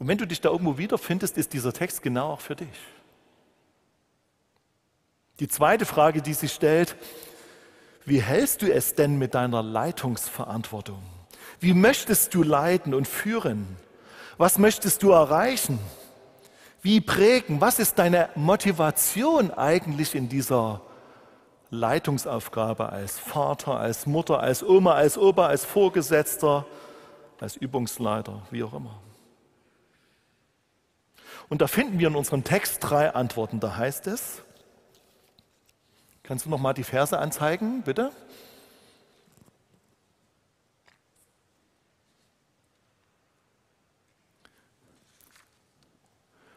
Und 0.00 0.08
wenn 0.08 0.16
du 0.16 0.26
dich 0.26 0.40
da 0.40 0.48
irgendwo 0.48 0.78
wiederfindest, 0.78 1.36
ist 1.36 1.52
dieser 1.52 1.74
Text 1.74 2.02
genau 2.02 2.30
auch 2.30 2.40
für 2.40 2.56
dich. 2.56 2.68
Die 5.40 5.46
zweite 5.46 5.84
Frage, 5.84 6.22
die 6.22 6.32
sich 6.32 6.52
stellt, 6.52 6.96
wie 8.06 8.22
hältst 8.22 8.62
du 8.62 8.72
es 8.72 8.94
denn 8.94 9.18
mit 9.18 9.34
deiner 9.34 9.62
Leitungsverantwortung? 9.62 11.02
Wie 11.60 11.74
möchtest 11.74 12.34
du 12.34 12.42
leiten 12.42 12.94
und 12.94 13.06
führen? 13.06 13.76
Was 14.38 14.56
möchtest 14.56 15.02
du 15.02 15.10
erreichen? 15.10 15.78
Wie 16.80 17.02
prägen? 17.02 17.60
Was 17.60 17.78
ist 17.78 17.98
deine 17.98 18.30
Motivation 18.34 19.50
eigentlich 19.50 20.14
in 20.14 20.30
dieser 20.30 20.80
Leitungsaufgabe 21.68 22.88
als 22.88 23.18
Vater, 23.18 23.78
als 23.78 24.06
Mutter, 24.06 24.40
als 24.40 24.62
Oma, 24.62 24.94
als 24.94 25.18
Opa, 25.18 25.48
als 25.48 25.66
Vorgesetzter, 25.66 26.64
als 27.38 27.56
Übungsleiter, 27.56 28.40
wie 28.50 28.62
auch 28.62 28.72
immer? 28.72 28.98
Und 31.50 31.60
da 31.60 31.66
finden 31.66 31.98
wir 31.98 32.08
in 32.08 32.16
unserem 32.16 32.44
Text 32.44 32.78
drei 32.80 33.10
Antworten. 33.12 33.60
Da 33.60 33.76
heißt 33.76 34.06
es, 34.06 34.42
Kannst 36.30 36.46
du 36.46 36.50
noch 36.50 36.60
mal 36.60 36.74
die 36.74 36.84
Verse 36.84 37.18
anzeigen, 37.18 37.82
bitte? 37.82 38.12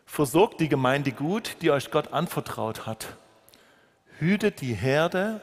Versorgt 0.06 0.60
die 0.60 0.70
Gemeinde 0.70 1.12
gut, 1.12 1.58
die 1.64 1.72
euch 1.72 1.90
Gott 1.90 2.14
anvertraut 2.14 2.86
hat. 2.86 3.18
Hütet 4.20 4.62
die 4.62 4.76
Herde 4.76 5.42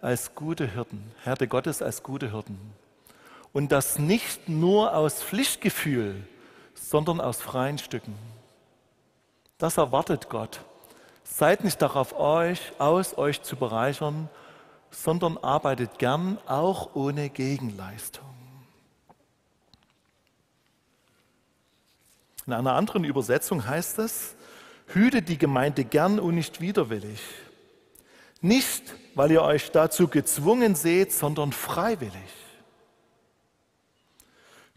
als 0.00 0.36
gute 0.36 0.68
Hirten, 0.68 1.10
Herde 1.24 1.48
Gottes 1.48 1.82
als 1.82 2.04
gute 2.04 2.30
Hirten. 2.30 2.60
Und 3.52 3.72
das 3.72 3.98
nicht 3.98 4.48
nur 4.48 4.94
aus 4.94 5.24
Pflichtgefühl, 5.24 6.24
sondern 6.74 7.20
aus 7.20 7.42
freien 7.42 7.78
Stücken. 7.78 8.14
Das 9.62 9.76
erwartet 9.76 10.28
Gott 10.28 10.60
Seid 11.22 11.62
nicht 11.62 11.80
darauf 11.80 12.18
euch, 12.18 12.72
aus, 12.80 13.16
euch 13.16 13.42
zu 13.42 13.54
bereichern, 13.54 14.28
sondern 14.90 15.38
arbeitet 15.38 16.00
gern 16.00 16.36
auch 16.48 16.96
ohne 16.96 17.30
Gegenleistung. 17.30 18.24
In 22.44 22.54
einer 22.54 22.72
anderen 22.72 23.04
Übersetzung 23.04 23.64
heißt 23.64 24.00
es, 24.00 24.34
hütet 24.88 25.28
die 25.28 25.38
Gemeinde 25.38 25.84
gern 25.84 26.18
und 26.18 26.34
nicht 26.34 26.60
widerwillig. 26.60 27.20
Nicht, 28.40 28.82
weil 29.14 29.30
ihr 29.30 29.42
euch 29.42 29.70
dazu 29.70 30.08
gezwungen 30.08 30.74
seht, 30.74 31.12
sondern 31.12 31.52
freiwillig. 31.52 32.32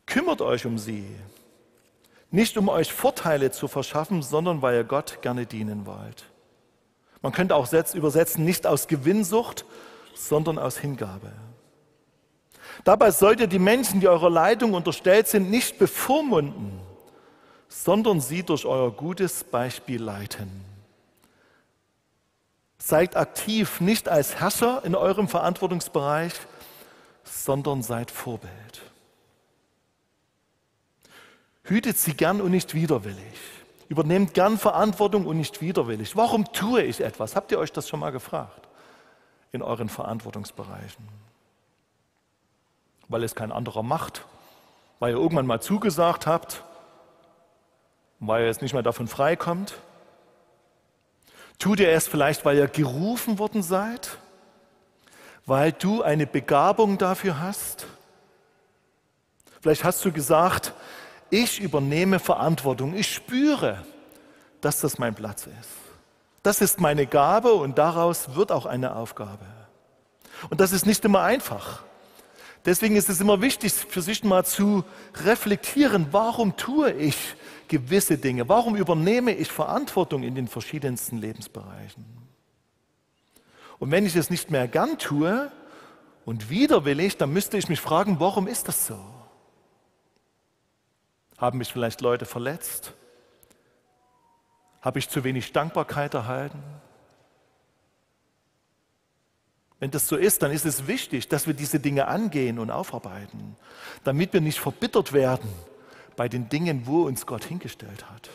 Kümmert 0.06 0.42
euch 0.42 0.68
um 0.68 0.77
sie, 0.77 1.08
nicht 2.36 2.58
um 2.58 2.70
euch 2.70 2.94
Vorteile 2.94 3.50
zu 3.51 3.68
verschaffen, 3.68 4.22
sondern 4.22 4.62
weil 4.62 4.75
ihr 4.75 4.84
Gott 4.84 5.22
gerne 5.22 5.46
dienen 5.46 5.86
wollt. 5.86 6.25
Man 7.22 7.32
könnte 7.32 7.56
auch 7.56 7.72
übersetzen, 7.94 8.46
nicht 8.46 8.68
aus 8.68 8.88
Gewinnsucht, 8.88 9.65
sondern 10.13 10.60
aus 10.60 10.77
Hingabe. 10.77 11.32
Dabei 12.84 13.12
sollt 13.12 13.39
ihr 13.39 13.48
die 13.48 13.60
Menschen, 13.60 14.00
die 14.00 14.08
eurer 14.08 14.30
Leitung 14.30 14.74
unterstellt 14.74 15.27
sind, 15.27 15.50
nicht 15.50 15.80
bevormunden, 15.80 16.80
sondern 17.68 18.22
sie 18.22 18.44
durch 18.44 18.65
euer 18.65 18.92
gutes 18.92 19.44
Beispiel 19.44 20.01
leiten. 20.01 20.63
Seid 22.77 23.15
aktiv 23.15 23.82
nicht 23.82 24.08
als 24.08 24.36
Herrscher 24.39 24.84
in 24.84 24.94
eurem 24.94 25.27
Verantwortungsbereich, 25.27 26.34
sondern 27.24 27.82
seid 27.82 28.12
Vorbild. 28.12 28.82
Hütet 31.65 31.98
sie 31.98 32.13
gern 32.13 32.41
und 32.41 32.51
nicht 32.51 32.74
widerwillig. 32.74 33.39
Übernehmt 33.89 34.34
gern 34.34 34.57
Verantwortung 34.57 35.25
und 35.25 35.38
nicht 35.38 35.62
widerwillig. 35.62 36.15
Warum 36.15 36.51
tue 36.53 36.84
ich 36.84 37.01
etwas? 37.01 37.36
Habt 37.36 37.51
ihr 37.51 37.60
euch 37.60 37.72
das 37.72 37.89
schon 37.89 38.00
mal 38.00 38.12
gefragt? 38.12 38.67
In 39.51 39.62
euren 39.62 39.89
Verantwortungsbereichen. 39.89 41.07
Weil 43.07 43.24
es 43.24 43.36
kein 43.36 43.51
anderer 43.51 43.84
macht, 43.84 44.25
weil 45.00 45.13
ihr 45.13 45.19
irgendwann 45.19 45.45
mal 45.45 45.62
zugesagt 45.62 46.27
habt, 46.27 46.63
weil 48.19 48.41
ihr 48.41 48.48
jetzt 48.48 48.62
nicht 48.62 48.74
mehr 48.74 48.84
davon 48.84 49.07
freikommt. 49.07 49.75
Tut 51.57 51.79
ihr 51.79 51.89
es 51.89 52.07
vielleicht, 52.07 52.45
weil 52.45 52.57
ihr 52.57 52.67
gerufen 52.67 53.39
worden 53.39 53.63
seid? 53.63 54.17
Weil 55.45 55.72
du 55.72 56.01
eine 56.01 56.27
Begabung 56.27 56.98
dafür 56.98 57.39
hast? 57.39 57.88
Vielleicht 59.62 59.84
hast 59.84 60.03
du 60.03 60.12
gesagt, 60.12 60.74
ich 61.29 61.60
übernehme 61.60 62.20
Verantwortung. 62.20 62.96
Ich 62.96 63.13
spüre, 63.13 63.84
dass 64.62 64.82
das 64.82 64.98
mein 64.98 65.15
Platz 65.15 65.48
ist. 65.48 65.70
Das 66.44 66.62
ist 66.62 66.79
meine 66.79 67.08
Gabe 67.08 67.53
und 67.53 67.77
daraus 67.77 68.36
wird 68.36 68.51
auch 68.51 68.65
eine 68.65 68.96
Aufgabe. 68.96 69.46
Und 70.50 70.62
das 70.62 70.72
ist 70.72 70.86
nicht 70.86 71.03
immer 71.05 71.22
einfach. 71.22 71.84
Deswegen 72.65 72.96
ist 72.96 73.10
es 73.10 73.22
immer 73.22 73.41
wichtig, 73.41 73.74
für 73.74 74.01
sich 74.01 74.24
mal 74.24 74.44
zu 74.44 74.84
reflektieren, 75.24 76.08
warum 76.12 76.58
tue 76.58 76.91
ich 76.91 77.36
gewisse 77.67 78.17
Dinge? 78.17 78.50
Warum 78.50 78.75
übernehme 78.75 79.34
ich 79.34 79.51
Verantwortung 79.51 80.24
in 80.24 80.36
den 80.36 80.48
verschiedensten 80.48 81.17
Lebensbereichen? 81.17 82.05
Und 83.77 83.91
wenn 83.91 84.05
ich 84.05 84.15
es 84.15 84.29
nicht 84.29 84.50
mehr 84.50 84.67
gern 84.67 84.98
tue 84.98 85.51
und 86.25 86.50
widerwillig, 86.50 87.17
dann 87.17 87.34
müsste 87.34 87.58
ich 87.58 87.70
mich 87.70 87.82
fragen, 87.82 88.20
warum 88.20 88.48
ist 88.48 88.67
das 88.67 88.88
so? 88.88 89.00
Haben 91.38 91.58
mich 91.58 91.72
vielleicht 91.72 92.01
Leute 92.01 92.25
verletzt? 92.25 92.94
Habe 94.82 95.00
ich 95.00 95.10
zu 95.10 95.24
wenig 95.24 95.51
Dankbarkeit 95.51 96.13
erhalten? 96.13 96.63
Wenn 99.80 99.92
das 99.92 100.08
so 100.08 100.15
ist, 100.15 100.42
dann 100.42 100.51
ist 100.51 100.65
es 100.65 100.88
wichtig, 100.88 101.27
dass 101.27 101.48
wir 101.48 101.54
diese 101.54 101.80
Dinge 101.80 102.08
angehen 102.08 102.60
und 102.60 102.72
aufarbeiten, 102.72 103.58
damit 104.04 104.32
wir 104.32 104.39
nicht 104.39 104.60
verbittert 104.60 105.12
werden 105.12 105.50
bei 106.15 106.30
den 106.30 106.48
Dingen, 106.48 106.88
wo 106.88 107.04
uns 107.04 107.25
Gott 107.25 107.44
hingestellt 107.44 108.10
hat. 108.10 108.30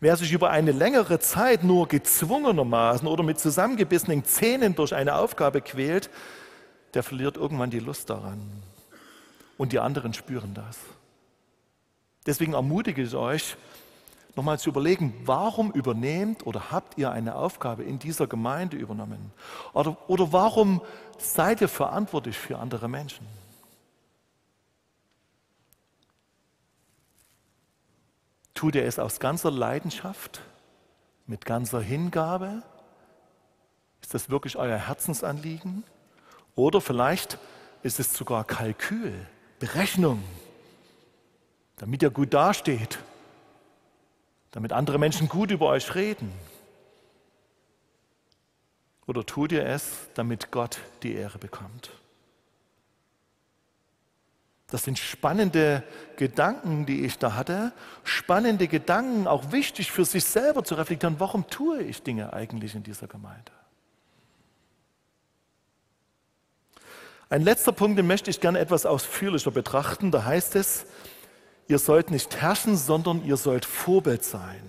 Wer 0.00 0.16
sich 0.16 0.32
über 0.32 0.50
eine 0.50 0.72
längere 0.72 1.20
Zeit 1.20 1.62
nur 1.62 1.86
gezwungenermaßen 1.86 3.06
oder 3.06 3.22
mit 3.22 3.38
zusammengebissenen 3.38 4.24
Zähnen 4.24 4.74
durch 4.74 4.94
eine 4.94 5.14
Aufgabe 5.14 5.60
quält, 5.60 6.10
der 6.94 7.02
verliert 7.02 7.36
irgendwann 7.36 7.70
die 7.70 7.78
Lust 7.78 8.10
daran 8.10 8.62
und 9.56 9.72
die 9.72 9.78
anderen 9.78 10.14
spüren 10.14 10.54
das. 10.54 10.78
Deswegen 12.26 12.54
ermutige 12.54 13.02
ich 13.02 13.14
euch, 13.14 13.56
nochmal 14.36 14.58
zu 14.58 14.68
überlegen, 14.68 15.14
warum 15.24 15.72
übernehmt 15.72 16.46
oder 16.46 16.70
habt 16.70 16.98
ihr 16.98 17.10
eine 17.10 17.34
Aufgabe 17.34 17.84
in 17.84 17.98
dieser 17.98 18.26
Gemeinde 18.26 18.76
übernommen? 18.76 19.32
Oder, 19.72 19.96
oder 20.08 20.32
warum 20.32 20.82
seid 21.18 21.62
ihr 21.62 21.68
verantwortlich 21.68 22.36
für 22.36 22.58
andere 22.58 22.88
Menschen? 22.88 23.26
Tut 28.54 28.74
ihr 28.74 28.84
es 28.84 28.98
aus 28.98 29.20
ganzer 29.20 29.50
Leidenschaft, 29.50 30.42
Mit 31.26 31.44
ganzer 31.44 31.80
Hingabe? 31.80 32.62
Ist 34.00 34.14
das 34.14 34.30
wirklich 34.30 34.56
euer 34.56 34.78
Herzensanliegen? 34.78 35.82
Oder 36.54 36.80
vielleicht 36.80 37.38
ist 37.82 37.98
es 37.98 38.14
sogar 38.14 38.44
Kalkül, 38.44 39.26
Berechnung, 39.58 40.22
damit 41.76 42.02
ihr 42.02 42.10
gut 42.10 42.34
dasteht, 42.34 42.98
damit 44.50 44.72
andere 44.72 44.98
Menschen 44.98 45.28
gut 45.28 45.50
über 45.50 45.66
euch 45.68 45.94
reden. 45.94 46.32
Oder 49.06 49.24
tut 49.24 49.52
ihr 49.52 49.64
es, 49.64 50.08
damit 50.14 50.50
Gott 50.50 50.80
die 51.02 51.14
Ehre 51.14 51.38
bekommt? 51.38 51.90
Das 54.68 54.82
sind 54.82 54.98
spannende 54.98 55.84
Gedanken, 56.16 56.86
die 56.86 57.04
ich 57.04 57.18
da 57.18 57.34
hatte. 57.34 57.72
Spannende 58.02 58.66
Gedanken, 58.66 59.28
auch 59.28 59.52
wichtig 59.52 59.92
für 59.92 60.04
sich 60.04 60.24
selber 60.24 60.64
zu 60.64 60.74
reflektieren. 60.74 61.20
Warum 61.20 61.48
tue 61.48 61.82
ich 61.82 62.02
Dinge 62.02 62.32
eigentlich 62.32 62.74
in 62.74 62.82
dieser 62.82 63.06
Gemeinde? 63.06 63.52
Ein 67.28 67.42
letzter 67.42 67.72
Punkt, 67.72 67.98
den 67.98 68.06
möchte 68.06 68.30
ich 68.30 68.40
gerne 68.40 68.60
etwas 68.60 68.86
ausführlicher 68.86 69.50
betrachten. 69.50 70.10
Da 70.10 70.24
heißt 70.24 70.54
es, 70.54 70.86
ihr 71.66 71.78
sollt 71.78 72.10
nicht 72.10 72.36
herrschen, 72.36 72.76
sondern 72.76 73.24
ihr 73.24 73.36
sollt 73.36 73.64
Vorbild 73.64 74.24
sein. 74.24 74.62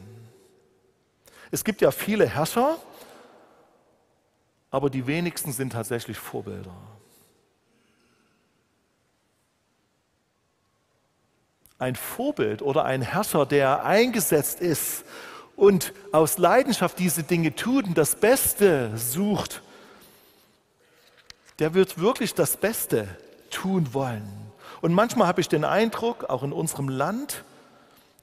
Es 1.52 1.64
gibt 1.64 1.82
ja 1.82 1.92
viele 1.92 2.28
Herrscher, 2.28 2.78
aber 4.72 4.90
die 4.90 5.06
wenigsten 5.08 5.52
sind 5.52 5.74
tatsächlich 5.74 6.18
Vorbilder. 6.18 6.76
Ein 11.80 11.96
Vorbild 11.96 12.64
oder 12.64 12.86
ein 12.86 13.04
Herrscher, 13.04 13.46
der 13.46 13.86
eingesetzt 13.86 14.62
ist 14.62 15.06
und 15.56 15.94
aus 16.12 16.40
Leidenschaft 16.40 16.98
diese 16.98 17.22
Dinge 17.22 17.56
tut 17.56 17.86
und 17.86 17.98
das 17.98 18.16
Beste 18.16 18.98
sucht, 18.98 19.62
der 21.60 21.74
wird 21.74 22.00
wirklich 22.00 22.34
das 22.34 22.58
Beste 22.58 23.08
tun 23.50 23.94
wollen. 23.94 24.28
Und 24.82 24.94
manchmal 24.94 25.28
habe 25.28 25.42
ich 25.42 25.50
den 25.50 25.64
Eindruck, 25.64 26.26
auch 26.26 26.44
in 26.44 26.54
unserem 26.54 26.90
Land, 26.90 27.44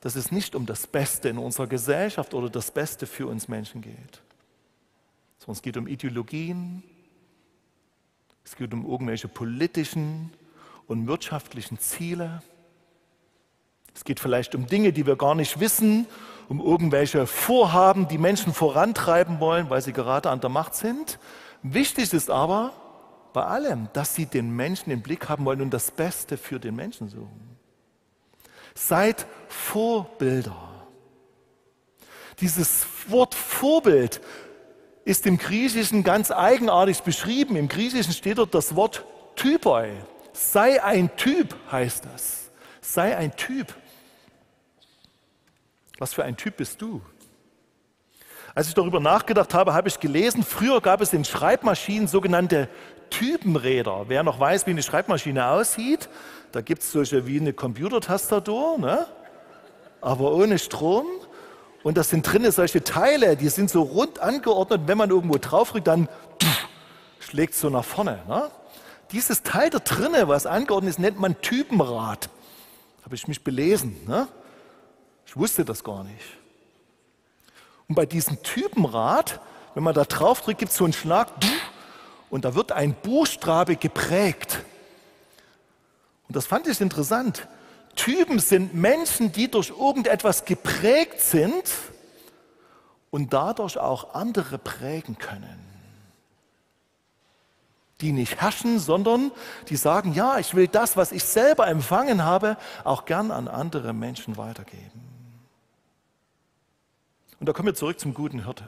dass 0.01 0.15
es 0.17 0.31
nicht 0.31 0.55
um 0.55 0.67
das 0.67 0.87
Beste 0.87 1.29
in 1.29 1.39
unserer 1.39 1.67
Gesellschaft 1.67 2.35
oder 2.35 2.51
das 2.51 2.71
Beste 2.71 3.07
für 3.07 3.27
uns 3.27 3.49
Menschen 3.49 3.81
geht. 3.81 4.23
Sondern 5.39 5.57
es 5.57 5.63
geht 5.63 5.77
um 5.77 5.89
Ideologien, 5.89 6.83
es 8.45 8.55
geht 8.57 8.73
um 8.73 8.89
irgendwelche 8.89 9.29
politischen 9.29 10.31
und 10.87 11.07
wirtschaftlichen 11.07 11.79
Ziele. 11.79 12.43
Es 13.95 14.05
geht 14.05 14.21
vielleicht 14.21 14.55
um 14.55 14.67
Dinge, 14.67 14.93
die 14.93 15.07
wir 15.07 15.17
gar 15.17 15.35
nicht 15.35 15.59
wissen, 15.59 16.07
um 16.49 16.61
irgendwelche 16.61 17.27
Vorhaben, 17.27 18.07
die 18.07 18.19
Menschen 18.19 18.53
vorantreiben 18.53 19.41
wollen, 19.41 19.71
weil 19.71 19.81
sie 19.81 19.93
gerade 19.93 20.31
an 20.31 20.41
der 20.41 20.51
Macht 20.51 20.75
sind. 20.75 21.19
Wichtig 21.63 22.13
ist 22.13 22.31
aber 22.31 22.73
bei 23.35 23.45
allem, 23.45 23.89
dass 23.93 24.15
sie 24.15 24.27
den 24.27 24.55
Menschen 24.55 24.93
im 24.93 25.03
Blick 25.03 25.29
haben 25.29 25.45
wollen 25.45 25.61
und 25.61 25.71
das 25.71 25.91
Beste 25.91 26.39
für 26.39 26.61
den 26.61 26.77
Menschen 26.77 27.09
suchen. 27.09 27.59
Seid 28.75 29.27
Vorbilder. 29.49 30.87
Dieses 32.41 32.87
Wort 33.09 33.35
Vorbild 33.35 34.21
ist 35.05 35.27
im 35.27 35.37
Griechischen 35.37 36.05
ganz 36.05 36.31
eigenartig 36.31 37.03
beschrieben. 37.03 37.57
Im 37.57 37.69
Griechischen 37.69 38.13
steht 38.13 38.39
dort 38.39 38.55
das 38.55 38.77
Wort 38.77 39.05
Typoi. 39.35 39.91
Sei 40.33 40.83
ein 40.83 41.15
Typ 41.17 41.57
heißt 41.71 42.05
das. 42.05 42.51
Sei 42.81 43.17
ein 43.17 43.35
Typ. 43.37 43.75
Was 45.99 46.15
für 46.15 46.23
ein 46.23 46.37
Typ 46.37 46.57
bist 46.57 46.81
du? 46.81 47.03
Als 48.55 48.69
ich 48.69 48.75
darüber 48.75 49.01
nachgedacht 49.01 49.53
habe, 49.53 49.75
habe 49.75 49.89
ich 49.89 49.99
gelesen, 49.99 50.45
früher 50.45 50.81
gab 50.81 51.01
es 51.01 51.13
in 51.13 51.25
Schreibmaschinen 51.25 52.07
sogenannte 52.07 52.69
Typenräder. 53.11 54.05
Wer 54.07 54.23
noch 54.23 54.39
weiß, 54.39 54.67
wie 54.67 54.71
eine 54.71 54.83
Schreibmaschine 54.83 55.49
aussieht, 55.49 56.09
da 56.53 56.61
gibt 56.61 56.83
es 56.83 56.93
solche 56.93 57.27
wie 57.27 57.41
eine 57.41 57.53
Computertastatur, 57.53 58.79
ne? 58.79 59.07
aber 60.01 60.33
ohne 60.33 60.59
Strom. 60.59 61.07
Und 61.83 61.99
das 61.99 62.11
sind 62.11 62.23
drinnen 62.23 62.53
solche 62.53 62.83
Teile, 62.85 63.37
die 63.37 63.49
sind 63.49 63.71
so 63.71 63.83
rund 63.83 64.21
angeordnet. 64.21 64.83
Wenn 64.87 64.99
man 64.99 65.11
irgendwo 65.11 65.37
draufdrückt, 65.37 65.89
dann 65.89 66.09
schlägt 67.19 67.55
es 67.55 67.61
so 67.61 67.71
nach 67.71 67.85
vorne. 67.85 68.21
Ne? 68.29 68.51
Dieses 69.11 69.43
Teil 69.43 69.69
da 69.71 69.81
drinnen, 69.81 70.29
was 70.29 70.47
angeordnet 70.47 70.91
ist, 70.91 70.99
nennt 70.99 71.19
man 71.19 71.41
Typenrad. 71.41 72.31
Habe 73.05 73.17
ich 73.17 73.27
mich 73.27 73.43
belesen. 73.43 73.97
Ne? 74.07 74.29
Ich 75.27 75.37
wusste 75.37 75.65
das 75.65 75.83
gar 75.83 76.05
nicht. 76.05 76.44
Und 77.89 77.95
bei 77.95 78.07
diesem 78.07 78.43
Typenrad, 78.43 79.41
wenn 79.75 79.83
man 79.83 79.95
da 79.95 80.05
drauf 80.05 80.41
drückt, 80.41 80.61
gibt 80.61 80.73
es 80.73 80.79
so 80.79 80.85
einen 80.85 80.93
Schlag 80.93 81.29
und 82.31 82.45
da 82.45 82.55
wird 82.55 82.73
ein 82.73 82.95
Buchstabe 82.95 83.77
geprägt. 83.77 84.61
Und 86.29 86.37
das 86.37 86.47
fand 86.47 86.67
ich 86.67 86.81
interessant. 86.81 87.47
Typen 87.95 88.39
sind 88.39 88.75
Menschen, 88.75 89.33
die 89.33 89.51
durch 89.51 89.71
irgendetwas 89.71 90.45
geprägt 90.45 91.21
sind 91.21 91.63
und 93.11 93.33
dadurch 93.33 93.79
auch 93.79 94.15
andere 94.15 94.59
prägen 94.59 95.19
können. 95.19 95.61
Die 98.01 98.11
nicht 98.11 98.41
herrschen, 98.41 98.81
sondern 98.81 99.31
die 99.69 99.77
sagen, 99.77 100.13
ja, 100.15 100.39
ich 100.39 100.55
will 100.55 100.67
das, 100.67 100.97
was 100.97 101.13
ich 101.13 101.23
selber 101.23 101.69
empfangen 101.69 102.25
habe, 102.25 102.57
auch 102.83 103.05
gern 103.05 103.31
an 103.31 103.47
andere 103.47 103.93
Menschen 103.93 104.37
weitergeben. 104.37 105.04
Und 107.41 107.49
da 107.49 107.53
kommen 107.53 107.67
wir 107.67 107.75
zurück 107.75 107.99
zum 107.99 108.15
guten 108.15 108.45
Hirte. 108.45 108.65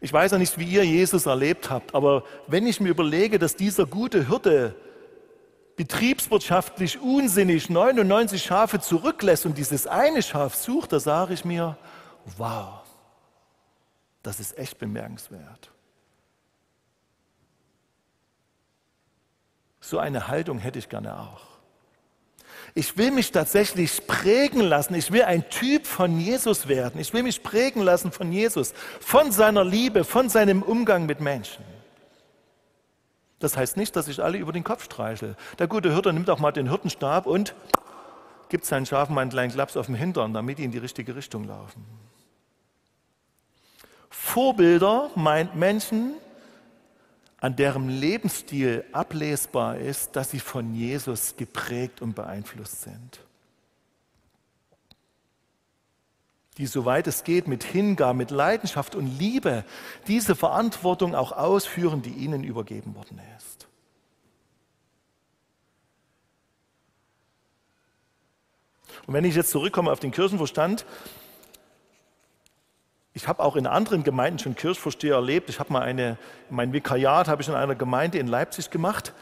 Ich 0.00 0.12
weiß 0.12 0.32
ja 0.32 0.38
nicht, 0.38 0.58
wie 0.58 0.64
ihr 0.64 0.84
Jesus 0.84 1.26
erlebt 1.26 1.70
habt, 1.70 1.94
aber 1.94 2.24
wenn 2.46 2.66
ich 2.66 2.80
mir 2.80 2.88
überlege, 2.88 3.38
dass 3.38 3.54
dieser 3.54 3.84
gute 3.84 4.28
Hirte 4.28 4.74
betriebswirtschaftlich 5.76 7.00
unsinnig 7.00 7.68
99 7.68 8.42
Schafe 8.42 8.80
zurücklässt 8.80 9.46
und 9.46 9.58
dieses 9.58 9.86
eine 9.86 10.22
Schaf 10.22 10.54
sucht, 10.54 10.92
da 10.92 11.00
sage 11.00 11.34
ich 11.34 11.44
mir, 11.44 11.76
wow, 12.36 12.82
das 14.22 14.40
ist 14.40 14.56
echt 14.58 14.78
bemerkenswert. 14.78 15.70
So 19.80 19.98
eine 19.98 20.28
Haltung 20.28 20.58
hätte 20.58 20.78
ich 20.78 20.88
gerne 20.88 21.18
auch. 21.18 21.49
Ich 22.74 22.96
will 22.96 23.10
mich 23.10 23.32
tatsächlich 23.32 24.06
prägen 24.06 24.60
lassen. 24.60 24.94
Ich 24.94 25.10
will 25.10 25.22
ein 25.22 25.48
Typ 25.50 25.86
von 25.86 26.20
Jesus 26.20 26.68
werden. 26.68 27.00
Ich 27.00 27.12
will 27.12 27.22
mich 27.22 27.42
prägen 27.42 27.82
lassen 27.82 28.12
von 28.12 28.32
Jesus, 28.32 28.74
von 29.00 29.32
seiner 29.32 29.64
Liebe, 29.64 30.04
von 30.04 30.28
seinem 30.28 30.62
Umgang 30.62 31.06
mit 31.06 31.20
Menschen. 31.20 31.64
Das 33.40 33.56
heißt 33.56 33.76
nicht, 33.76 33.96
dass 33.96 34.06
ich 34.06 34.22
alle 34.22 34.38
über 34.38 34.52
den 34.52 34.64
Kopf 34.64 34.84
streichel. 34.84 35.36
Der 35.58 35.66
gute 35.66 35.92
Hirte 35.92 36.12
nimmt 36.12 36.28
auch 36.30 36.38
mal 36.38 36.52
den 36.52 36.68
Hirtenstab 36.68 37.26
und 37.26 37.54
gibt 38.50 38.66
seinen 38.66 38.84
Schafen 38.84 39.18
einen 39.18 39.30
kleinen 39.30 39.52
Klaps 39.52 39.76
auf 39.76 39.86
den 39.86 39.94
Hintern, 39.94 40.34
damit 40.34 40.58
die 40.58 40.64
in 40.64 40.72
die 40.72 40.78
richtige 40.78 41.16
Richtung 41.16 41.44
laufen. 41.44 41.84
Vorbilder 44.10 45.10
meint 45.14 45.56
Menschen, 45.56 46.14
an 47.40 47.56
deren 47.56 47.88
Lebensstil 47.88 48.84
ablesbar 48.92 49.78
ist, 49.78 50.14
dass 50.14 50.30
sie 50.30 50.40
von 50.40 50.74
Jesus 50.74 51.36
geprägt 51.36 52.02
und 52.02 52.14
beeinflusst 52.14 52.82
sind. 52.82 53.20
Die, 56.58 56.66
soweit 56.66 57.06
es 57.06 57.24
geht, 57.24 57.48
mit 57.48 57.64
Hingabe, 57.64 58.18
mit 58.18 58.30
Leidenschaft 58.30 58.94
und 58.94 59.06
Liebe 59.18 59.64
diese 60.06 60.36
Verantwortung 60.36 61.14
auch 61.14 61.32
ausführen, 61.32 62.02
die 62.02 62.10
ihnen 62.10 62.44
übergeben 62.44 62.94
worden 62.94 63.18
ist. 63.38 63.66
Und 69.06 69.14
wenn 69.14 69.24
ich 69.24 69.34
jetzt 69.34 69.50
zurückkomme 69.50 69.90
auf 69.90 70.00
den 70.00 70.10
Kirchenverstand, 70.10 70.84
ich 73.20 73.28
habe 73.28 73.42
auch 73.42 73.54
in 73.56 73.66
anderen 73.66 74.02
Gemeinden 74.02 74.38
schon 74.38 74.54
Kirchvorsteher 74.54 75.16
erlebt. 75.16 75.50
Ich 75.50 75.60
habe 75.60 75.70
mal 75.74 75.82
eine, 75.82 76.16
mein 76.48 76.72
Vikariat 76.72 77.28
habe 77.28 77.42
ich 77.42 77.48
in 77.48 77.54
einer 77.54 77.74
Gemeinde 77.74 78.18
in 78.18 78.26
Leipzig 78.26 78.70
gemacht. 78.70 79.12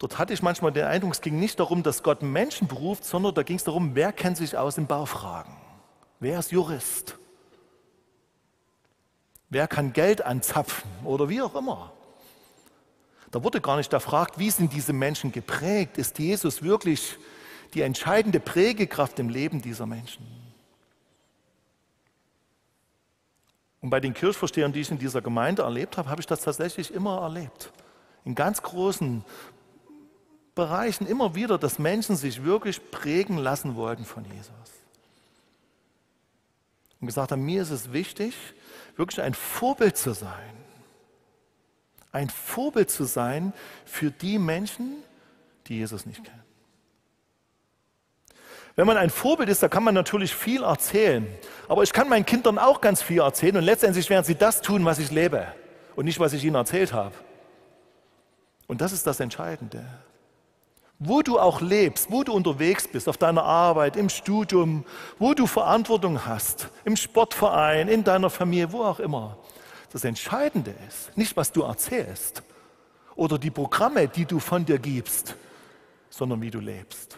Dort 0.00 0.18
hatte 0.18 0.32
ich 0.32 0.42
manchmal 0.42 0.72
den 0.72 0.84
Eindruck, 0.84 1.12
es 1.12 1.20
ging 1.20 1.38
nicht 1.38 1.60
darum, 1.60 1.84
dass 1.84 2.02
Gott 2.02 2.22
Menschen 2.22 2.66
beruft, 2.66 3.04
sondern 3.04 3.36
da 3.36 3.44
ging 3.44 3.54
es 3.54 3.62
darum, 3.62 3.94
wer 3.94 4.10
kennt 4.12 4.36
sich 4.36 4.56
aus 4.56 4.78
in 4.78 4.88
Baufragen? 4.88 5.54
Wer 6.18 6.40
ist 6.40 6.50
Jurist? 6.50 7.16
Wer 9.48 9.68
kann 9.68 9.92
Geld 9.92 10.26
anzapfen 10.26 10.90
oder 11.04 11.28
wie 11.28 11.40
auch 11.40 11.54
immer? 11.54 11.92
Da 13.30 13.44
wurde 13.44 13.60
gar 13.60 13.76
nicht 13.76 13.92
erfragt, 13.92 14.40
wie 14.40 14.50
sind 14.50 14.72
diese 14.72 14.92
Menschen 14.92 15.30
geprägt? 15.30 15.98
Ist 15.98 16.18
Jesus 16.18 16.64
wirklich 16.64 17.16
die 17.74 17.82
entscheidende 17.82 18.40
Prägekraft 18.40 19.20
im 19.20 19.28
Leben 19.28 19.62
dieser 19.62 19.86
Menschen? 19.86 20.37
Und 23.80 23.90
bei 23.90 24.00
den 24.00 24.14
Kirchvorstehern, 24.14 24.72
die 24.72 24.80
ich 24.80 24.90
in 24.90 24.98
dieser 24.98 25.22
Gemeinde 25.22 25.62
erlebt 25.62 25.96
habe, 25.96 26.10
habe 26.10 26.20
ich 26.20 26.26
das 26.26 26.40
tatsächlich 26.40 26.92
immer 26.92 27.20
erlebt. 27.20 27.72
In 28.24 28.34
ganz 28.34 28.62
großen 28.62 29.24
Bereichen 30.54 31.06
immer 31.06 31.34
wieder, 31.36 31.58
dass 31.58 31.78
Menschen 31.78 32.16
sich 32.16 32.42
wirklich 32.42 32.90
prägen 32.90 33.38
lassen 33.38 33.76
wollten 33.76 34.04
von 34.04 34.24
Jesus. 34.24 34.52
und 37.00 37.06
gesagt 37.06 37.30
haben, 37.30 37.44
mir 37.44 37.62
ist 37.62 37.70
es 37.70 37.92
wichtig, 37.92 38.34
wirklich 38.96 39.22
ein 39.22 39.34
Vorbild 39.34 39.96
zu 39.96 40.12
sein. 40.12 40.56
Ein 42.10 42.28
Vorbild 42.28 42.90
zu 42.90 43.04
sein 43.04 43.52
für 43.84 44.10
die 44.10 44.38
Menschen, 44.38 44.96
die 45.68 45.76
Jesus 45.76 46.06
nicht 46.06 46.24
kennen. 46.24 46.47
Wenn 48.78 48.86
man 48.86 48.96
ein 48.96 49.10
Vorbild 49.10 49.48
ist, 49.48 49.60
da 49.60 49.66
kann 49.66 49.82
man 49.82 49.92
natürlich 49.92 50.32
viel 50.32 50.62
erzählen. 50.62 51.26
Aber 51.66 51.82
ich 51.82 51.92
kann 51.92 52.08
meinen 52.08 52.24
Kindern 52.24 52.60
auch 52.60 52.80
ganz 52.80 53.02
viel 53.02 53.18
erzählen 53.18 53.56
und 53.56 53.64
letztendlich 53.64 54.08
werden 54.08 54.24
sie 54.24 54.36
das 54.36 54.60
tun, 54.60 54.84
was 54.84 55.00
ich 55.00 55.10
lebe 55.10 55.48
und 55.96 56.04
nicht, 56.04 56.20
was 56.20 56.32
ich 56.32 56.44
ihnen 56.44 56.54
erzählt 56.54 56.92
habe. 56.92 57.12
Und 58.68 58.80
das 58.80 58.92
ist 58.92 59.04
das 59.04 59.18
Entscheidende. 59.18 59.84
Wo 61.00 61.22
du 61.22 61.40
auch 61.40 61.60
lebst, 61.60 62.12
wo 62.12 62.22
du 62.22 62.32
unterwegs 62.32 62.86
bist, 62.86 63.08
auf 63.08 63.16
deiner 63.16 63.42
Arbeit, 63.42 63.96
im 63.96 64.08
Studium, 64.08 64.84
wo 65.18 65.34
du 65.34 65.48
Verantwortung 65.48 66.24
hast, 66.24 66.68
im 66.84 66.94
Sportverein, 66.94 67.88
in 67.88 68.04
deiner 68.04 68.30
Familie, 68.30 68.70
wo 68.70 68.84
auch 68.84 69.00
immer. 69.00 69.38
Das 69.90 70.04
Entscheidende 70.04 70.72
ist 70.86 71.18
nicht, 71.18 71.36
was 71.36 71.50
du 71.50 71.62
erzählst 71.62 72.44
oder 73.16 73.40
die 73.40 73.50
Programme, 73.50 74.06
die 74.06 74.24
du 74.24 74.38
von 74.38 74.64
dir 74.64 74.78
gibst, 74.78 75.34
sondern 76.10 76.40
wie 76.40 76.50
du 76.52 76.60
lebst. 76.60 77.17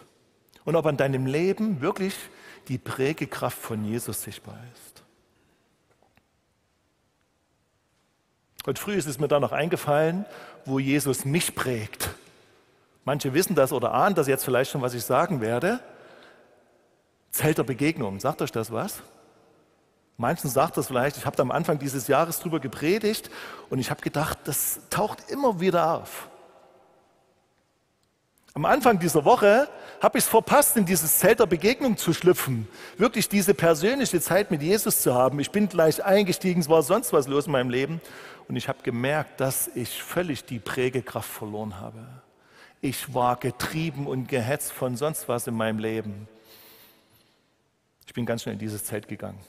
Und 0.65 0.75
ob 0.75 0.85
an 0.85 0.97
deinem 0.97 1.25
Leben 1.25 1.81
wirklich 1.81 2.15
die 2.67 2.77
Prägekraft 2.77 3.57
von 3.57 3.83
Jesus 3.83 4.21
sichtbar 4.21 4.59
ist. 4.73 5.03
Heute 8.65 8.79
früh 8.79 8.93
ist 8.93 9.07
es 9.07 9.17
mir 9.17 9.27
da 9.27 9.39
noch 9.39 9.51
eingefallen, 9.51 10.25
wo 10.65 10.77
Jesus 10.77 11.25
mich 11.25 11.55
prägt. 11.55 12.09
Manche 13.05 13.33
wissen 13.33 13.55
das 13.55 13.73
oder 13.73 13.93
ahnen 13.93 14.13
das 14.13 14.27
jetzt 14.27 14.45
vielleicht 14.45 14.71
schon, 14.71 14.83
was 14.83 14.93
ich 14.93 15.03
sagen 15.03 15.41
werde. 15.41 15.79
Zelt 17.31 17.57
der 17.57 17.63
Begegnung, 17.63 18.19
sagt 18.19 18.41
euch 18.41 18.51
das 18.51 18.71
was? 18.71 19.01
Manchen 20.17 20.49
sagt 20.51 20.77
das 20.77 20.87
vielleicht, 20.87 21.17
ich 21.17 21.25
habe 21.25 21.41
am 21.41 21.49
Anfang 21.49 21.79
dieses 21.79 22.07
Jahres 22.07 22.37
darüber 22.37 22.59
gepredigt 22.59 23.31
und 23.71 23.79
ich 23.79 23.89
habe 23.89 24.01
gedacht, 24.01 24.37
das 24.43 24.81
taucht 24.91 25.31
immer 25.31 25.59
wieder 25.59 25.95
auf. 25.95 26.29
Am 28.53 28.65
Anfang 28.65 28.99
dieser 28.99 29.23
Woche 29.23 29.69
habe 30.01 30.17
ich 30.17 30.25
es 30.25 30.29
verpasst, 30.29 30.75
in 30.75 30.85
dieses 30.85 31.19
Zelt 31.19 31.39
der 31.39 31.45
Begegnung 31.45 31.95
zu 31.95 32.13
schlüpfen, 32.13 32.67
wirklich 32.97 33.29
diese 33.29 33.53
persönliche 33.53 34.19
Zeit 34.19 34.51
mit 34.51 34.61
Jesus 34.61 35.01
zu 35.01 35.13
haben. 35.13 35.39
Ich 35.39 35.51
bin 35.51 35.69
gleich 35.69 36.03
eingestiegen, 36.03 36.59
es 36.59 36.67
war 36.67 36.83
sonst 36.83 37.13
was 37.13 37.27
los 37.27 37.45
in 37.45 37.53
meinem 37.53 37.69
Leben 37.69 38.01
und 38.49 38.57
ich 38.57 38.67
habe 38.67 38.79
gemerkt, 38.83 39.39
dass 39.39 39.69
ich 39.73 40.03
völlig 40.03 40.43
die 40.43 40.59
Prägekraft 40.59 41.29
verloren 41.29 41.79
habe. 41.79 42.05
Ich 42.81 43.13
war 43.13 43.37
getrieben 43.37 44.05
und 44.05 44.27
gehetzt 44.27 44.73
von 44.73 44.97
sonst 44.97 45.29
was 45.29 45.47
in 45.47 45.55
meinem 45.55 45.79
Leben. 45.79 46.27
Ich 48.05 48.13
bin 48.13 48.25
ganz 48.25 48.41
schnell 48.41 48.53
in 48.53 48.59
dieses 48.59 48.83
Zelt 48.83 49.07
gegangen, 49.07 49.39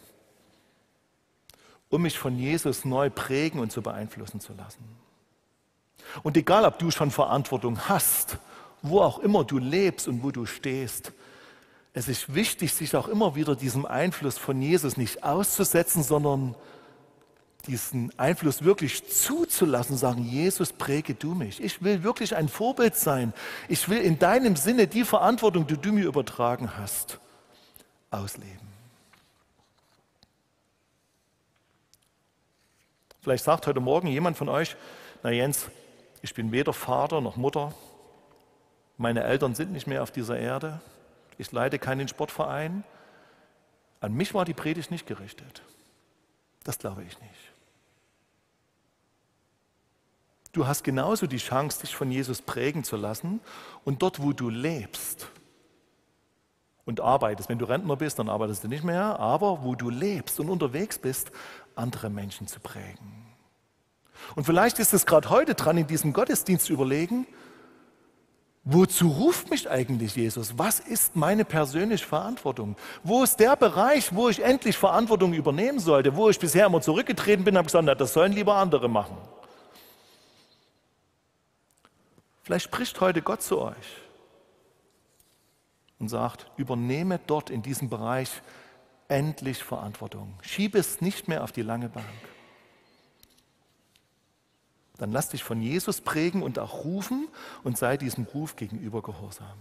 um 1.88 2.02
mich 2.02 2.16
von 2.16 2.38
Jesus 2.38 2.84
neu 2.84 3.10
prägen 3.10 3.58
und 3.58 3.72
zu 3.72 3.82
beeinflussen 3.82 4.38
zu 4.38 4.52
lassen. 4.52 4.84
Und 6.22 6.36
egal, 6.36 6.64
ob 6.64 6.78
du 6.78 6.92
schon 6.92 7.10
Verantwortung 7.10 7.88
hast, 7.88 8.38
wo 8.82 9.00
auch 9.00 9.18
immer 9.20 9.44
du 9.44 9.58
lebst 9.58 10.08
und 10.08 10.22
wo 10.22 10.30
du 10.30 10.46
stehst, 10.46 11.12
es 11.94 12.08
ist 12.08 12.34
wichtig, 12.34 12.72
sich 12.72 12.96
auch 12.96 13.08
immer 13.08 13.34
wieder 13.34 13.54
diesem 13.54 13.84
Einfluss 13.84 14.38
von 14.38 14.60
Jesus 14.60 14.96
nicht 14.96 15.22
auszusetzen, 15.24 16.02
sondern 16.02 16.54
diesen 17.66 18.18
Einfluss 18.18 18.64
wirklich 18.64 19.08
zuzulassen, 19.08 19.96
sagen, 19.96 20.24
Jesus, 20.24 20.72
präge 20.72 21.14
du 21.14 21.34
mich. 21.34 21.62
Ich 21.62 21.82
will 21.82 22.02
wirklich 22.02 22.34
ein 22.34 22.48
Vorbild 22.48 22.96
sein. 22.96 23.32
Ich 23.68 23.88
will 23.88 24.00
in 24.00 24.18
deinem 24.18 24.56
Sinne 24.56 24.86
die 24.86 25.04
Verantwortung, 25.04 25.66
die 25.66 25.76
du 25.76 25.92
mir 25.92 26.06
übertragen 26.06 26.76
hast, 26.76 27.20
ausleben. 28.10 28.72
Vielleicht 33.20 33.44
sagt 33.44 33.68
heute 33.68 33.78
Morgen 33.78 34.08
jemand 34.08 34.36
von 34.36 34.48
euch, 34.48 34.76
na 35.22 35.30
Jens, 35.30 35.66
ich 36.22 36.34
bin 36.34 36.50
weder 36.50 36.72
Vater 36.72 37.20
noch 37.20 37.36
Mutter, 37.36 37.72
meine 39.02 39.24
Eltern 39.24 39.54
sind 39.54 39.72
nicht 39.72 39.86
mehr 39.86 40.02
auf 40.02 40.10
dieser 40.10 40.38
Erde, 40.38 40.80
ich 41.38 41.50
leite 41.50 41.78
keinen 41.78 42.08
Sportverein. 42.08 42.84
An 44.00 44.14
mich 44.14 44.32
war 44.32 44.44
die 44.44 44.54
Predigt 44.54 44.90
nicht 44.90 45.06
gerichtet. 45.06 45.62
Das 46.64 46.78
glaube 46.78 47.02
ich 47.02 47.18
nicht. 47.20 47.52
Du 50.52 50.66
hast 50.66 50.84
genauso 50.84 51.26
die 51.26 51.38
Chance, 51.38 51.80
dich 51.80 51.96
von 51.96 52.10
Jesus 52.10 52.42
prägen 52.42 52.84
zu 52.84 52.96
lassen 52.96 53.40
und 53.84 54.02
dort, 54.02 54.22
wo 54.22 54.32
du 54.32 54.50
lebst 54.50 55.28
und 56.84 57.00
arbeitest, 57.00 57.48
wenn 57.48 57.58
du 57.58 57.64
Rentner 57.64 57.96
bist, 57.96 58.18
dann 58.18 58.28
arbeitest 58.28 58.64
du 58.64 58.68
nicht 58.68 58.84
mehr, 58.84 59.18
aber 59.18 59.64
wo 59.64 59.74
du 59.74 59.88
lebst 59.88 60.38
und 60.40 60.50
unterwegs 60.50 60.98
bist, 60.98 61.32
andere 61.74 62.10
Menschen 62.10 62.46
zu 62.46 62.60
prägen. 62.60 63.26
Und 64.36 64.44
vielleicht 64.44 64.78
ist 64.78 64.92
es 64.92 65.06
gerade 65.06 65.30
heute 65.30 65.54
dran, 65.54 65.78
in 65.78 65.86
diesem 65.86 66.12
Gottesdienst 66.12 66.66
zu 66.66 66.72
überlegen, 66.72 67.26
Wozu 68.64 69.08
ruft 69.08 69.50
mich 69.50 69.68
eigentlich 69.68 70.14
Jesus? 70.14 70.56
Was 70.56 70.78
ist 70.78 71.16
meine 71.16 71.44
persönliche 71.44 72.06
Verantwortung? 72.06 72.76
Wo 73.02 73.24
ist 73.24 73.40
der 73.40 73.56
Bereich, 73.56 74.14
wo 74.14 74.28
ich 74.28 74.40
endlich 74.42 74.76
Verantwortung 74.76 75.32
übernehmen 75.32 75.80
sollte? 75.80 76.14
Wo 76.14 76.30
ich 76.30 76.38
bisher 76.38 76.66
immer 76.66 76.80
zurückgetreten 76.80 77.44
bin, 77.44 77.56
habe 77.56 77.66
gesagt, 77.66 77.84
na, 77.84 77.96
das 77.96 78.12
sollen 78.12 78.32
lieber 78.32 78.54
andere 78.54 78.88
machen. 78.88 79.16
Vielleicht 82.44 82.66
spricht 82.66 83.00
heute 83.00 83.20
Gott 83.20 83.42
zu 83.42 83.60
euch 83.60 83.76
und 85.98 86.08
sagt, 86.08 86.50
übernehme 86.56 87.18
dort 87.26 87.50
in 87.50 87.62
diesem 87.62 87.88
Bereich 87.88 88.30
endlich 89.08 89.62
Verantwortung. 89.62 90.34
Schiebe 90.42 90.78
es 90.78 91.00
nicht 91.00 91.26
mehr 91.26 91.42
auf 91.42 91.50
die 91.50 91.62
lange 91.62 91.88
Bank. 91.88 92.06
Dann 95.02 95.10
lass 95.10 95.30
dich 95.30 95.42
von 95.42 95.60
Jesus 95.60 96.00
prägen 96.00 96.44
und 96.44 96.60
auch 96.60 96.84
rufen 96.84 97.26
und 97.64 97.76
sei 97.76 97.96
diesem 97.96 98.22
Ruf 98.22 98.54
gegenüber 98.54 99.02
gehorsam. 99.02 99.58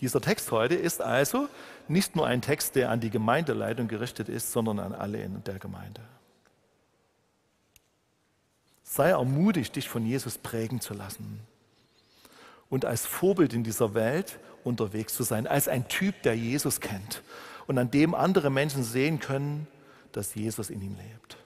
Dieser 0.00 0.22
Text 0.22 0.50
heute 0.50 0.76
ist 0.76 1.02
also 1.02 1.46
nicht 1.88 2.16
nur 2.16 2.26
ein 2.26 2.40
Text, 2.40 2.74
der 2.74 2.88
an 2.88 3.00
die 3.00 3.10
Gemeindeleitung 3.10 3.86
gerichtet 3.86 4.30
ist, 4.30 4.52
sondern 4.52 4.78
an 4.78 4.94
alle 4.94 5.22
in 5.22 5.44
der 5.44 5.58
Gemeinde. 5.58 6.00
Sei 8.82 9.10
ermutigt, 9.10 9.76
dich 9.76 9.90
von 9.90 10.06
Jesus 10.06 10.38
prägen 10.38 10.80
zu 10.80 10.94
lassen 10.94 11.40
und 12.70 12.86
als 12.86 13.04
Vorbild 13.04 13.52
in 13.52 13.62
dieser 13.62 13.92
Welt 13.92 14.38
unterwegs 14.64 15.12
zu 15.12 15.22
sein, 15.22 15.46
als 15.46 15.68
ein 15.68 15.86
Typ, 15.88 16.22
der 16.22 16.34
Jesus 16.34 16.80
kennt 16.80 17.22
und 17.66 17.76
an 17.76 17.90
dem 17.90 18.14
andere 18.14 18.48
Menschen 18.48 18.84
sehen 18.84 19.20
können, 19.20 19.66
dass 20.12 20.34
Jesus 20.34 20.70
in 20.70 20.80
ihm 20.82 20.96
lebt. 20.96 21.41